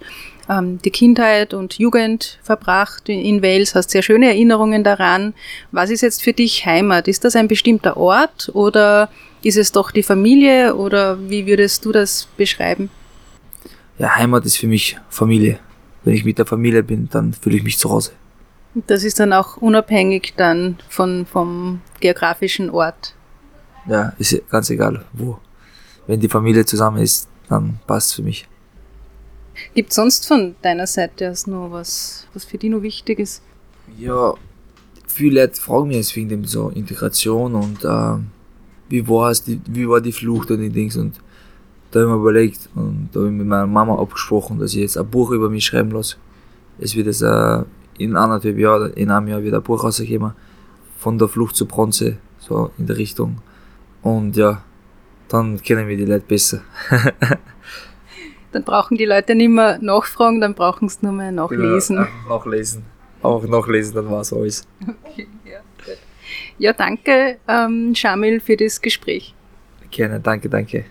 ähm, 0.51 0.79
die 0.85 0.91
Kindheit 0.91 1.55
und 1.55 1.79
Jugend 1.79 2.39
verbracht 2.43 3.09
in 3.09 3.43
Wales, 3.43 3.75
hast 3.75 3.93
sehr 3.93 4.03
schöne 4.03 4.27
Erinnerungen 4.27 4.85
daran. 4.85 5.33
Was 5.73 5.89
ist 5.89 6.03
jetzt 6.03 6.23
für 6.23 6.35
dich 6.35 6.67
Heimat? 6.67 7.09
Ist 7.09 7.25
das 7.25 7.35
ein 7.35 7.49
bestimmter 7.49 7.97
Ort 7.97 8.51
oder 8.53 9.09
ist 9.43 9.57
es 9.57 9.73
doch 9.73 9.93
die 9.93 10.03
Familie 10.03 10.75
oder 10.75 11.19
wie 11.31 11.47
würdest 11.47 11.87
du 11.87 11.93
das 11.93 12.29
beschreiben? 12.37 12.91
Ja, 13.99 14.17
Heimat 14.17 14.45
ist 14.45 14.59
für 14.59 14.67
mich 14.67 14.99
Familie. 15.09 15.61
Wenn 16.05 16.13
ich 16.13 16.27
mit 16.27 16.37
der 16.37 16.45
Familie 16.45 16.83
bin, 16.83 17.09
dann 17.11 17.33
fühle 17.33 17.57
ich 17.57 17.63
mich 17.63 17.79
zu 17.79 17.89
Hause. 17.89 18.11
Das 18.87 19.05
ist 19.05 19.19
dann 19.19 19.33
auch 19.33 19.57
unabhängig 19.57 20.35
dann 20.37 20.77
von, 20.89 21.25
vom 21.25 21.81
geografischen 22.01 22.69
Ort. 22.69 23.15
Ja, 23.89 24.13
ist 24.19 24.43
ganz 24.51 24.69
egal, 24.69 25.05
wo. 25.15 25.39
Wenn 26.07 26.21
die 26.21 26.29
Familie 26.29 26.67
zusammen 26.67 26.99
ist, 26.99 27.29
dann 27.49 27.79
passt 27.87 28.09
es 28.09 28.15
für 28.15 28.23
mich. 28.23 28.47
Gibt 29.75 29.93
sonst 29.93 30.27
von 30.27 30.55
deiner 30.61 30.87
Seite 30.87 31.31
aus 31.31 31.47
nur 31.47 31.73
was, 31.73 32.27
was 32.35 32.45
für 32.45 32.59
dich 32.59 32.71
noch 32.71 32.83
wichtig 32.83 33.19
ist? 33.19 33.43
Ja, 33.99 34.35
viele 35.07 35.41
Leute 35.41 35.61
fragen 35.61 35.89
mich 35.89 35.97
jetzt 35.97 36.15
wegen 36.15 36.29
dem 36.29 36.45
so 36.45 36.69
Integration 36.69 37.55
und 37.55 37.83
äh, 37.85 38.23
wie, 38.91 39.09
war's, 39.09 39.43
die, 39.43 39.61
wie 39.67 39.89
war 39.89 40.03
die 40.03 40.13
Flucht 40.13 40.51
und 40.51 40.61
die 40.61 40.71
Dings 40.71 40.97
und 40.97 41.19
da 41.91 42.01
habe 42.01 42.11
ich 42.11 42.15
mir 42.15 42.21
überlegt 42.21 42.69
und 42.75 43.09
da 43.13 43.21
habe 43.21 43.31
ich 43.31 43.35
mit 43.35 43.47
meiner 43.47 43.67
Mama 43.67 43.99
abgesprochen, 43.99 44.59
dass 44.59 44.75
ich 44.75 44.81
jetzt 44.81 44.99
ein 44.99 45.09
Buch 45.09 45.31
über 45.31 45.49
mich 45.49 45.65
schreiben 45.65 45.93
lasse. 45.93 46.17
Es 46.79 46.95
wird 46.95 47.07
jetzt 47.07 47.23
äh, 47.23 47.63
in 47.99 48.17
anderthalb 48.17 48.59
Jahren, 48.59 48.93
in 48.93 49.11
einem 49.11 49.29
Jahr 49.29 49.43
wieder 49.43 49.59
ein 49.59 49.63
Buch 49.63 49.85
rausgekommen. 49.85 50.33
Von 50.99 51.19
der 51.19 51.29
Flucht 51.29 51.57
zur 51.57 51.69
Bronze, 51.69 52.17
so 52.39 52.71
in 52.79 52.87
der 52.87 52.97
Richtung. 52.97 53.39
Und 54.03 54.37
ja, 54.37 54.63
dann 55.29 55.61
kennen 55.63 55.89
wir 55.89 55.97
die 55.97 56.05
Leute 56.05 56.25
besser. 56.27 56.63
dann 58.53 58.65
brauchen 58.65 58.97
die 58.97 59.05
Leute 59.05 59.35
nicht 59.35 59.51
mehr 59.51 59.79
nachfragen, 59.81 60.41
dann 60.41 60.55
brauchen 60.55 60.89
sie 60.89 60.99
nur 61.03 61.13
mehr 61.13 61.33
nachlesen. 61.33 61.97
Genau, 61.97 62.09
nachlesen. 62.29 62.85
auch 63.23 63.47
nachlesen, 63.47 63.95
dann 63.95 64.11
war 64.11 64.21
es 64.21 64.33
alles. 64.33 64.67
Okay, 64.81 65.29
ja, 65.45 65.59
gut. 65.85 65.99
Ja, 66.59 66.73
danke, 66.73 67.39
ähm, 67.49 67.95
Shamil, 67.95 68.41
für 68.41 68.57
das 68.57 68.81
Gespräch. 68.81 69.35
Gerne, 69.91 70.21
danke, 70.21 70.49
danke. 70.49 70.85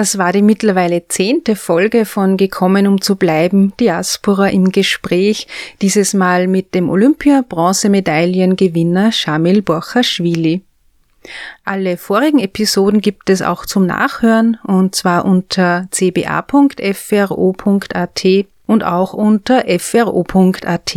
Das 0.00 0.16
war 0.16 0.32
die 0.32 0.40
mittlerweile 0.40 1.06
zehnte 1.08 1.54
Folge 1.54 2.06
von 2.06 2.38
Gekommen 2.38 2.86
um 2.86 3.02
zu 3.02 3.16
bleiben, 3.16 3.74
Diaspora 3.78 4.48
im 4.48 4.72
Gespräch, 4.72 5.46
dieses 5.82 6.14
Mal 6.14 6.46
mit 6.46 6.74
dem 6.74 6.88
Olympia-Bronzemedaillengewinner 6.88 9.12
Shamil 9.12 9.60
Borchashvili. 9.60 10.62
Alle 11.66 11.98
vorigen 11.98 12.38
Episoden 12.38 13.02
gibt 13.02 13.28
es 13.28 13.42
auch 13.42 13.66
zum 13.66 13.84
Nachhören 13.84 14.56
und 14.64 14.94
zwar 14.94 15.26
unter 15.26 15.86
cba.fro.at 15.90 16.46
und 18.70 18.84
auch 18.84 19.12
unter 19.12 19.64
fro.at. 19.80 20.96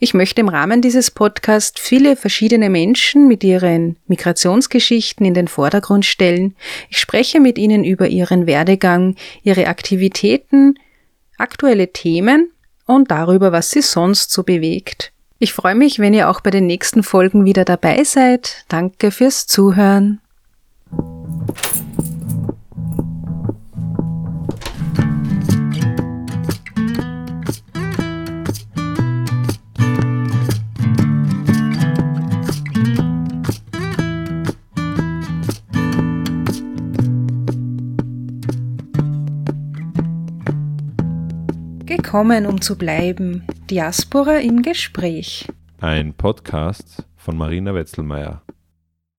Ich 0.00 0.14
möchte 0.14 0.40
im 0.40 0.48
Rahmen 0.48 0.80
dieses 0.80 1.10
Podcasts 1.10 1.78
viele 1.78 2.16
verschiedene 2.16 2.70
Menschen 2.70 3.28
mit 3.28 3.44
ihren 3.44 3.96
Migrationsgeschichten 4.06 5.26
in 5.26 5.34
den 5.34 5.46
Vordergrund 5.46 6.06
stellen. 6.06 6.56
Ich 6.88 6.98
spreche 6.98 7.40
mit 7.40 7.58
ihnen 7.58 7.84
über 7.84 8.08
ihren 8.08 8.46
Werdegang, 8.46 9.16
ihre 9.42 9.66
Aktivitäten, 9.66 10.78
aktuelle 11.36 11.92
Themen 11.92 12.50
und 12.86 13.10
darüber, 13.10 13.52
was 13.52 13.70
sie 13.70 13.82
sonst 13.82 14.30
so 14.30 14.42
bewegt. 14.42 15.12
Ich 15.38 15.52
freue 15.52 15.74
mich, 15.74 15.98
wenn 15.98 16.14
ihr 16.14 16.30
auch 16.30 16.40
bei 16.40 16.50
den 16.50 16.66
nächsten 16.66 17.02
Folgen 17.02 17.44
wieder 17.44 17.66
dabei 17.66 18.02
seid. 18.04 18.64
Danke 18.68 19.10
fürs 19.10 19.46
Zuhören. 19.46 20.20
Gekommen, 41.96 42.46
um 42.46 42.60
zu 42.60 42.76
bleiben. 42.76 43.44
Diaspora 43.70 44.38
im 44.38 44.62
Gespräch. 44.62 45.46
Ein 45.80 46.12
Podcast 46.12 47.06
von 47.16 47.36
Marina 47.36 47.72
Wetzelmeier. 47.72 48.43